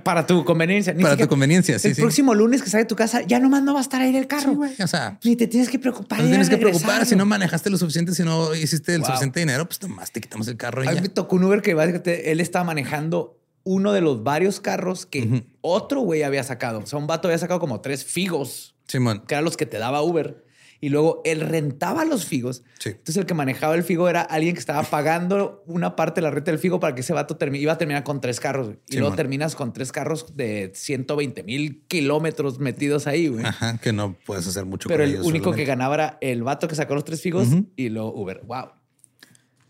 [0.03, 0.93] Para tu conveniencia.
[0.93, 1.79] Ni para tu conveniencia.
[1.79, 2.01] Sí, el sí.
[2.01, 4.27] próximo lunes que sale de tu casa, ya nomás no va a estar ahí el
[4.27, 4.49] carro.
[4.51, 4.73] Sí, güey.
[4.81, 6.19] O sea, Ni te tienes que preocupar.
[6.21, 9.07] no tienes que preocupar si no manejaste lo suficiente, si no hiciste el Wow.
[9.07, 11.61] suficiente dinero, pues nomás te quitamos el carro y A mí me tocó un Uber
[11.61, 16.79] que básicamente él estaba manejando uno de los varios carros que otro güey había sacado.
[16.79, 19.23] O sea, un vato había sacado como tres figos, Simón.
[19.27, 20.43] que eran los que te daba Uber.
[20.83, 22.63] Y luego él rentaba los figos.
[22.79, 22.89] Sí.
[22.89, 26.31] Entonces el que manejaba el figo era alguien que estaba pagando una parte de la
[26.31, 28.65] renta del figo para que ese vato iba a terminar con tres carros.
[28.65, 28.79] güey.
[28.87, 29.17] Y Sí, luego man.
[29.17, 33.45] terminas con tres carros de 120 mil kilómetros metidos ahí, güey.
[33.45, 36.41] Ajá, que no puedes hacer mucho Pero con el ellos único que ganaba era el
[36.41, 38.41] vato que sacó los tres figos y luego Uber.
[38.47, 38.71] Wow.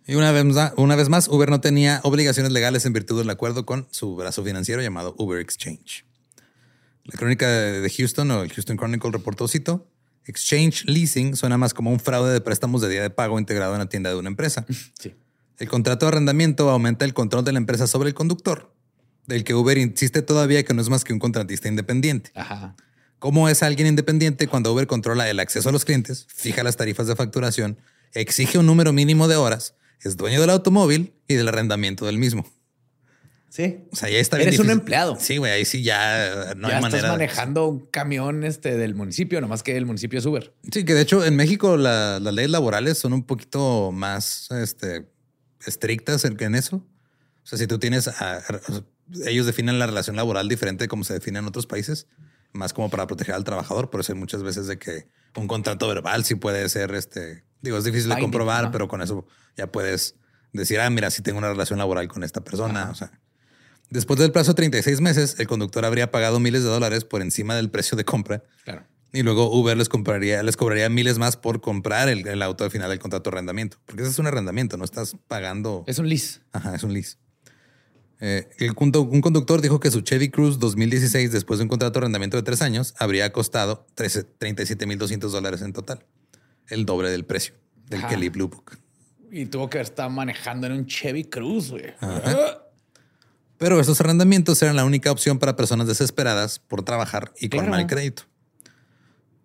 [0.07, 3.29] Y una vez, más, una vez más, Uber no tenía obligaciones legales en virtud del
[3.29, 6.05] acuerdo con su brazo financiero llamado Uber Exchange.
[7.03, 9.87] La crónica de de Houston o el Houston Chronicle reportó, cito,
[10.25, 13.79] Exchange Leasing suena más como un fraude de préstamos de día de pago integrado en
[13.79, 14.65] la tienda de una empresa.
[14.99, 15.15] Sí.
[15.57, 18.73] El contrato de arrendamiento aumenta el control de la empresa sobre el conductor,
[19.27, 22.31] del que Uber insiste todavía que no es más que un contratista independiente.
[22.33, 22.75] Ajá.
[23.19, 27.05] ¿Cómo es alguien independiente cuando Uber controla el acceso a los clientes, fija las tarifas
[27.05, 27.77] de facturación,
[28.13, 32.51] exige un número mínimo de horas, es dueño del automóvil y del arrendamiento del mismo?
[33.53, 33.79] Sí.
[33.91, 35.17] O sea, ya está bien Eres un empleado.
[35.19, 37.01] Sí, güey, ahí sí ya no ya hay estás manera.
[37.03, 40.53] de- manejando un camión este, del municipio, nomás que el municipio es Uber.
[40.71, 45.11] Sí, que de hecho en México la- las leyes laborales son un poquito más este,
[45.65, 46.77] estrictas en, en eso.
[46.77, 48.41] O sea, si tú tienes, a-
[49.25, 52.07] ellos definen la relación laboral diferente de como se define en otros países,
[52.53, 53.89] más como para proteger al trabajador.
[53.89, 57.77] Por eso hay muchas veces de que un contrato verbal sí puede ser, este, digo,
[57.77, 59.27] es difícil de comprobar, pero con eso
[59.57, 60.15] ya puedes
[60.53, 62.89] decir, ah, mira, sí tengo una relación laboral con esta persona.
[62.89, 63.11] O sea,
[63.91, 67.55] después del plazo de 36 meses, el conductor habría pagado miles de dólares por encima
[67.55, 68.83] del precio de compra Claro.
[69.13, 72.71] Y luego Uber les compraría, les cobraría miles más por comprar el, el auto al
[72.71, 73.77] final del contrato de arrendamiento.
[73.85, 75.83] Porque ese es un arrendamiento, no estás pagando.
[75.85, 76.39] Es un lease.
[76.53, 77.17] Ajá, es un lease.
[78.21, 82.03] Eh, el un conductor dijo que su Chevy Cruze 2016, después de un contrato de
[82.03, 86.05] arrendamiento de tres años, habría costado 37.200 dólares en total.
[86.69, 87.55] El doble del precio
[87.87, 88.09] del Ajá.
[88.09, 88.77] Kelly Blue Book.
[89.31, 91.93] Y tuvo que estar manejando en un Chevy Cruze, güey.
[93.61, 97.85] Pero estos arrendamientos eran la única opción para personas desesperadas por trabajar y con mal
[97.85, 98.23] crédito.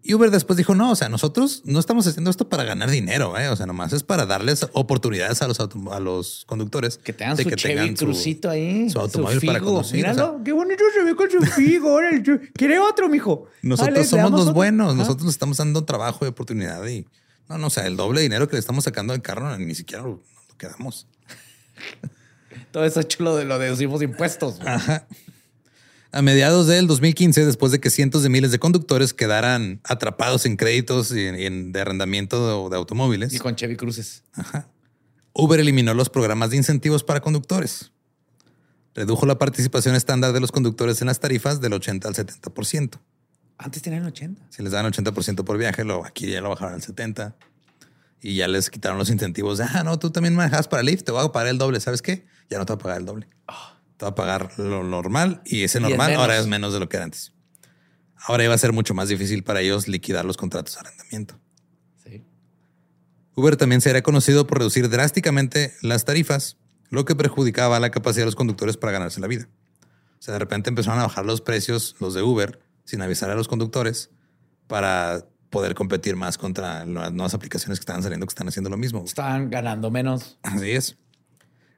[0.03, 3.37] Y Uber después dijo, no, o sea, nosotros no estamos haciendo esto para ganar dinero,
[3.39, 3.49] ¿eh?
[3.51, 6.97] o sea, nomás es para darles oportunidades a los, a los conductores.
[6.97, 8.89] Que tengan de su Chevy tengan su- ahí.
[8.89, 11.93] su automóvil para conducir, o Míralo, qué bonito se ve con su Figo.
[11.93, 12.23] órale,
[12.55, 13.49] ¿Quiere otro, mijo?
[13.61, 14.55] Nosotros Dale, somos los otro.
[14.55, 17.05] buenos, nosotros le estamos dando trabajo y oportunidad y
[17.51, 19.75] no, no, o sea, el doble de dinero que le estamos sacando del carro ni
[19.75, 21.07] siquiera lo, lo quedamos.
[22.71, 24.57] Todo eso chulo de lo deducimos impuestos.
[24.59, 24.69] güey.
[24.69, 25.07] Ajá.
[26.13, 30.57] A mediados del 2015, después de que cientos de miles de conductores quedaran atrapados en
[30.57, 34.23] créditos y en, y en- de arrendamiento de, de automóviles, Y con Chevy Cruces.
[34.33, 34.69] Ajá.
[35.35, 37.91] Uber eliminó los programas de incentivos para conductores.
[38.95, 42.99] Redujo la participación estándar de los conductores en las tarifas del 80 al 70%.
[43.59, 44.41] Antes tenían 80.
[44.49, 47.35] Si les daban 80% por viaje, lo, aquí ya lo bajaron al 70%.
[48.23, 51.13] Y ya les quitaron los incentivos de, ah, no, tú también manejas para Lyft, te
[51.13, 51.79] voy a pagar el doble.
[51.81, 52.25] ¿Sabes qué?
[52.51, 53.29] Ya no te voy a pagar el doble.
[53.97, 56.81] Te voy a pagar lo normal y ese Y es normal ahora es menos de
[56.81, 57.33] lo que era antes.
[58.27, 61.39] Ahora iba a ser mucho más difícil para ellos liquidar los contratos de arrendamiento.
[62.05, 62.25] Sí.
[63.35, 66.57] Uber también sería conocido por reducir drásticamente las tarifas,
[66.91, 69.49] lo que perjudicaba la capacidad de los conductores para ganarse la vida.
[70.19, 73.35] O sea, de repente empezaron a bajar los precios, los de Uber, sin avisar a
[73.35, 74.11] los conductores
[74.67, 78.77] para poder competir más contra las nuevas aplicaciones que estaban saliendo que están haciendo lo
[78.77, 79.05] mismo.
[79.05, 80.39] Estaban ganando menos.
[80.43, 80.97] Así es.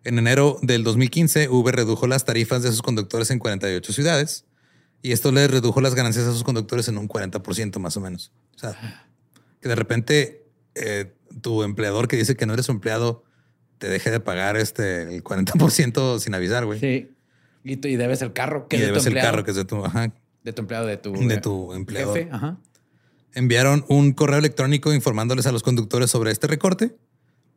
[0.09, 4.47] En enero del 2015, Uber redujo las tarifas de sus conductores en 48 ciudades
[5.03, 8.33] y esto les redujo las ganancias a sus conductores en un 40% más o menos.
[8.57, 9.05] O sea,
[9.61, 13.23] que de repente eh, tu empleador que dice que no eres su empleado
[13.77, 16.81] te deje de pagar este el 40% sin avisar, güey.
[16.81, 17.11] Sí.
[17.63, 19.31] Y, tú- y debes el carro que y es de tu debes el empleado.
[19.31, 20.11] carro que es de tu, ajá,
[20.43, 21.13] De tu empleado, de tu...
[21.13, 22.17] de tu empleador.
[22.17, 22.31] jefe.
[22.33, 22.57] Ajá.
[23.35, 26.97] Enviaron un correo electrónico informándoles a los conductores sobre este recorte,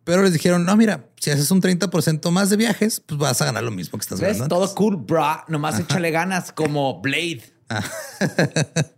[0.04, 3.46] pero les dijeron, no, mira, si haces un 30% más de viajes, pues vas a
[3.46, 4.34] ganar lo mismo que estás ¿Ves?
[4.38, 4.56] ganando.
[4.56, 4.76] Todo antes".
[4.76, 5.46] cool, bra.
[5.48, 7.42] Nomás échale ganas como Blade.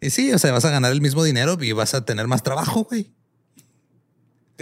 [0.00, 2.42] Y sí, o sea, vas a ganar el mismo dinero y vas a tener más
[2.42, 3.12] trabajo, güey.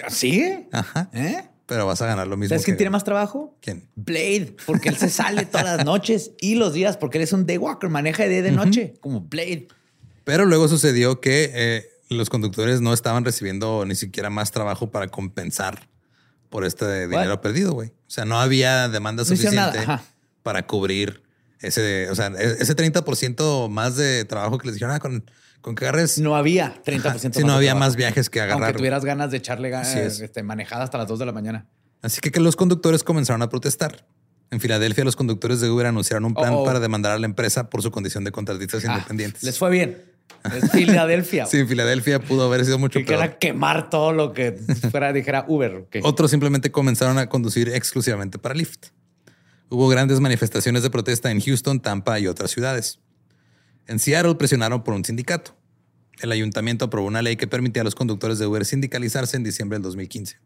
[0.08, 0.66] ¿Sí?
[0.72, 1.08] Ajá.
[1.14, 1.44] ¿Eh?
[1.66, 2.50] Pero vas a ganar lo mismo.
[2.50, 3.56] ¿Sabes quién que- tiene más trabajo?
[3.62, 3.88] ¿Quién?
[3.96, 7.46] Blade, porque él se sale todas las noches y los días, porque él es un
[7.46, 9.68] daywalker, maneja de día de noche, como Blade.
[10.24, 15.08] Pero luego sucedió que eh, los conductores no estaban recibiendo ni siquiera más trabajo para
[15.08, 15.88] compensar
[16.48, 17.90] por este dinero perdido, güey.
[17.90, 19.78] O sea, no había demanda No suficiente
[20.42, 21.22] para cubrir
[21.60, 25.24] ese, o sea, e- ese 30% más de trabajo que les dijeron, ah, con,
[25.60, 26.18] con que agarres.
[26.18, 27.78] No había 30% Ajá, más sí, no había trabajo.
[27.86, 28.64] más viajes que agarrar.
[28.64, 30.20] Aunque tuvieras ganas de echarle ganas, es.
[30.20, 31.66] este, manejada hasta las 2 de la mañana.
[32.02, 34.06] Así que, que los conductores comenzaron a protestar.
[34.50, 36.64] En Filadelfia, los conductores de Uber anunciaron un plan Oh, oh.
[36.64, 39.42] para demandar a la empresa por su condición de contratistas Ah, independientes.
[39.44, 40.02] les fue bien.
[40.54, 41.46] Es Filadelfia.
[41.50, 43.22] Sí, Filadelfia pudo haber sido mucho que peor.
[43.22, 44.52] era quemar todo lo que
[44.90, 45.86] fuera, dijera Uber.
[46.02, 48.88] Otros simplemente comenzaron a conducir exclusivamente para Lyft.
[49.68, 52.98] Hubo grandes manifestaciones de protesta en Houston, Tampa y otras ciudades.
[53.86, 55.56] En Seattle presionaron por un sindicato.
[56.20, 59.76] El ayuntamiento aprobó una ley que permitía a los conductores de Uber sindicalizarse en diciembre
[59.76, 60.38] del 2015.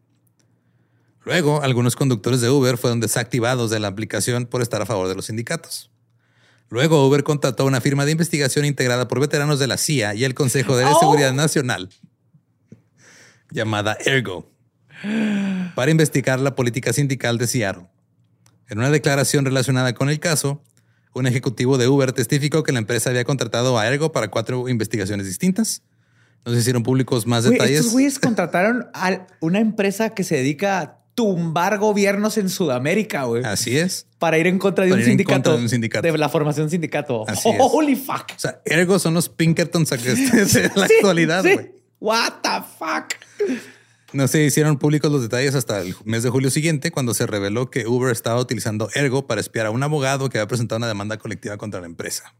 [1.25, 5.15] Luego, algunos conductores de Uber fueron desactivados de la aplicación por estar a favor de
[5.15, 5.89] los sindicatos.
[6.69, 10.23] Luego, Uber contrató a una firma de investigación integrada por veteranos de la CIA y
[10.23, 10.99] el Consejo de ¡Oh!
[10.99, 11.89] Seguridad Nacional,
[13.51, 14.51] llamada Ergo,
[15.75, 17.87] para investigar la política sindical de Seattle.
[18.67, 20.63] En una declaración relacionada con el caso,
[21.13, 25.27] un ejecutivo de Uber testificó que la empresa había contratado a Ergo para cuatro investigaciones
[25.27, 25.83] distintas.
[26.45, 27.79] No se hicieron públicos más detalles.
[27.79, 33.43] estos güeyes contrataron a una empresa que se dedica a tumbar gobiernos en Sudamérica, güey.
[33.45, 34.05] Así es.
[34.19, 35.33] Para ir en contra de Para un ir en sindicato.
[35.35, 36.07] contra de un sindicato.
[36.11, 37.23] De la formación sindicato.
[37.27, 37.55] Así es.
[37.59, 38.31] Holy fuck.
[38.35, 40.59] O sea, Ergo son los Pinkertons de la Sí,
[40.97, 41.53] actualidad, sí.
[41.53, 41.71] güey.
[41.99, 43.13] What the fuck.
[44.13, 47.69] No se hicieron públicos los detalles hasta el mes de julio siguiente, cuando se reveló
[47.69, 51.17] que Uber estaba utilizando Ergo para espiar a un abogado que había presentado una demanda
[51.17, 52.33] colectiva contra la empresa.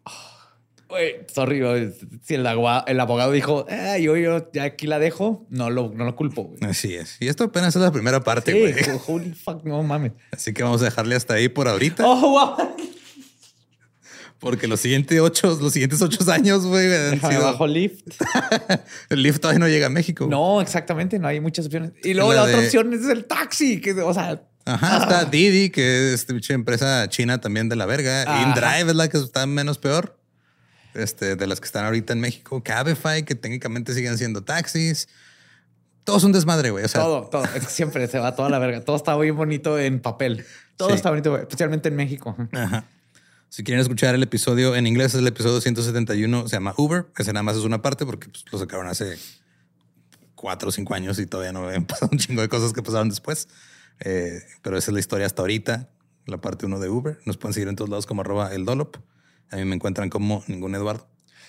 [0.88, 1.92] Güey, sorry, güey.
[2.24, 6.06] Si el, el abogado dijo, "Ah, yo, yo ya aquí la dejo, no lo, no
[6.06, 6.44] lo culpo.
[6.44, 6.60] güey.
[6.70, 7.18] Así es.
[7.20, 9.00] Y esto apenas es la primera parte, Sí, güey.
[9.08, 10.12] holy fuck, no mames.
[10.32, 12.76] Así que vamos a dejarle hasta ahí por ahorita, Oh, wow.
[14.40, 18.02] porque los siguientes ocho, los siguientes ocho años, güey, han sido- bajo Lyft.
[19.10, 20.28] el Lyft todavía no llega a México.
[20.30, 21.94] No, exactamente, no hay muchas opciones.
[22.04, 25.70] Y luego La la, otra opción es el taxi, que, o sea, Ajá, está Didi,
[25.70, 28.24] que es empresa china también de la verga.
[28.24, 28.42] Ajá.
[28.44, 30.18] InDrive es la que está menos peor.
[30.96, 35.08] Este, de las que están ahorita en México, Cabify, que técnicamente siguen siendo taxis.
[36.04, 36.86] Todo es un desmadre, güey.
[36.86, 37.43] O sea, todo, todo.
[37.46, 38.82] Es que siempre se va toda la verga.
[38.82, 40.46] Todo está muy bonito en papel.
[40.78, 40.96] Todo Sí.
[40.96, 42.36] está bonito, especialmente en México.
[42.54, 42.86] Ajá.
[43.50, 47.06] Si quieren escuchar el episodio en inglés, es el episodio 171, se llama Uber.
[47.18, 49.18] Ese nada más es una parte porque pues, lo sacaron hace
[50.36, 53.10] cuatro o cinco años y todavía no habían pasado un chingo de cosas que pasaron
[53.10, 53.48] después.
[54.02, 55.89] Eh, pero esa es la historia hasta ahorita,
[56.26, 57.18] la parte uno de Uber.
[57.26, 58.98] Nos pueden seguir en todos lados como arroba el Dolop.
[59.52, 61.08] A mí me encuentran como ningún Eduardo.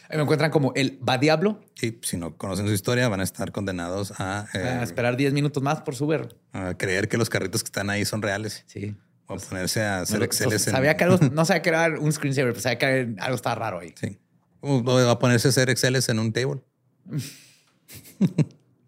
[0.09, 1.61] Ahí me encuentran como el va diablo.
[1.83, 5.33] Y si no conocen su historia, van a estar condenados a, eh, A esperar 10
[5.33, 6.37] minutos más por su Uber.
[6.53, 8.63] a creer que los carritos que están ahí son reales.
[8.67, 8.95] Sí.
[9.27, 11.99] O a ponerse a hacer No, Exceles en- Sabía que algo, no sabía que era
[11.99, 13.93] un screensaver, pero sabía que algo estaba raro ahí.
[14.01, 14.17] Sí.
[14.61, 16.63] O o a ponerse a hacer Exceles en un table.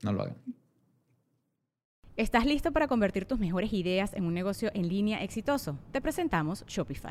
[0.02, 0.36] No lo hagan.
[2.16, 5.78] ¿Estás listo para convertir tus mejores ideas en un negocio en línea exitoso?
[5.92, 7.10] Te presentamos Shopify.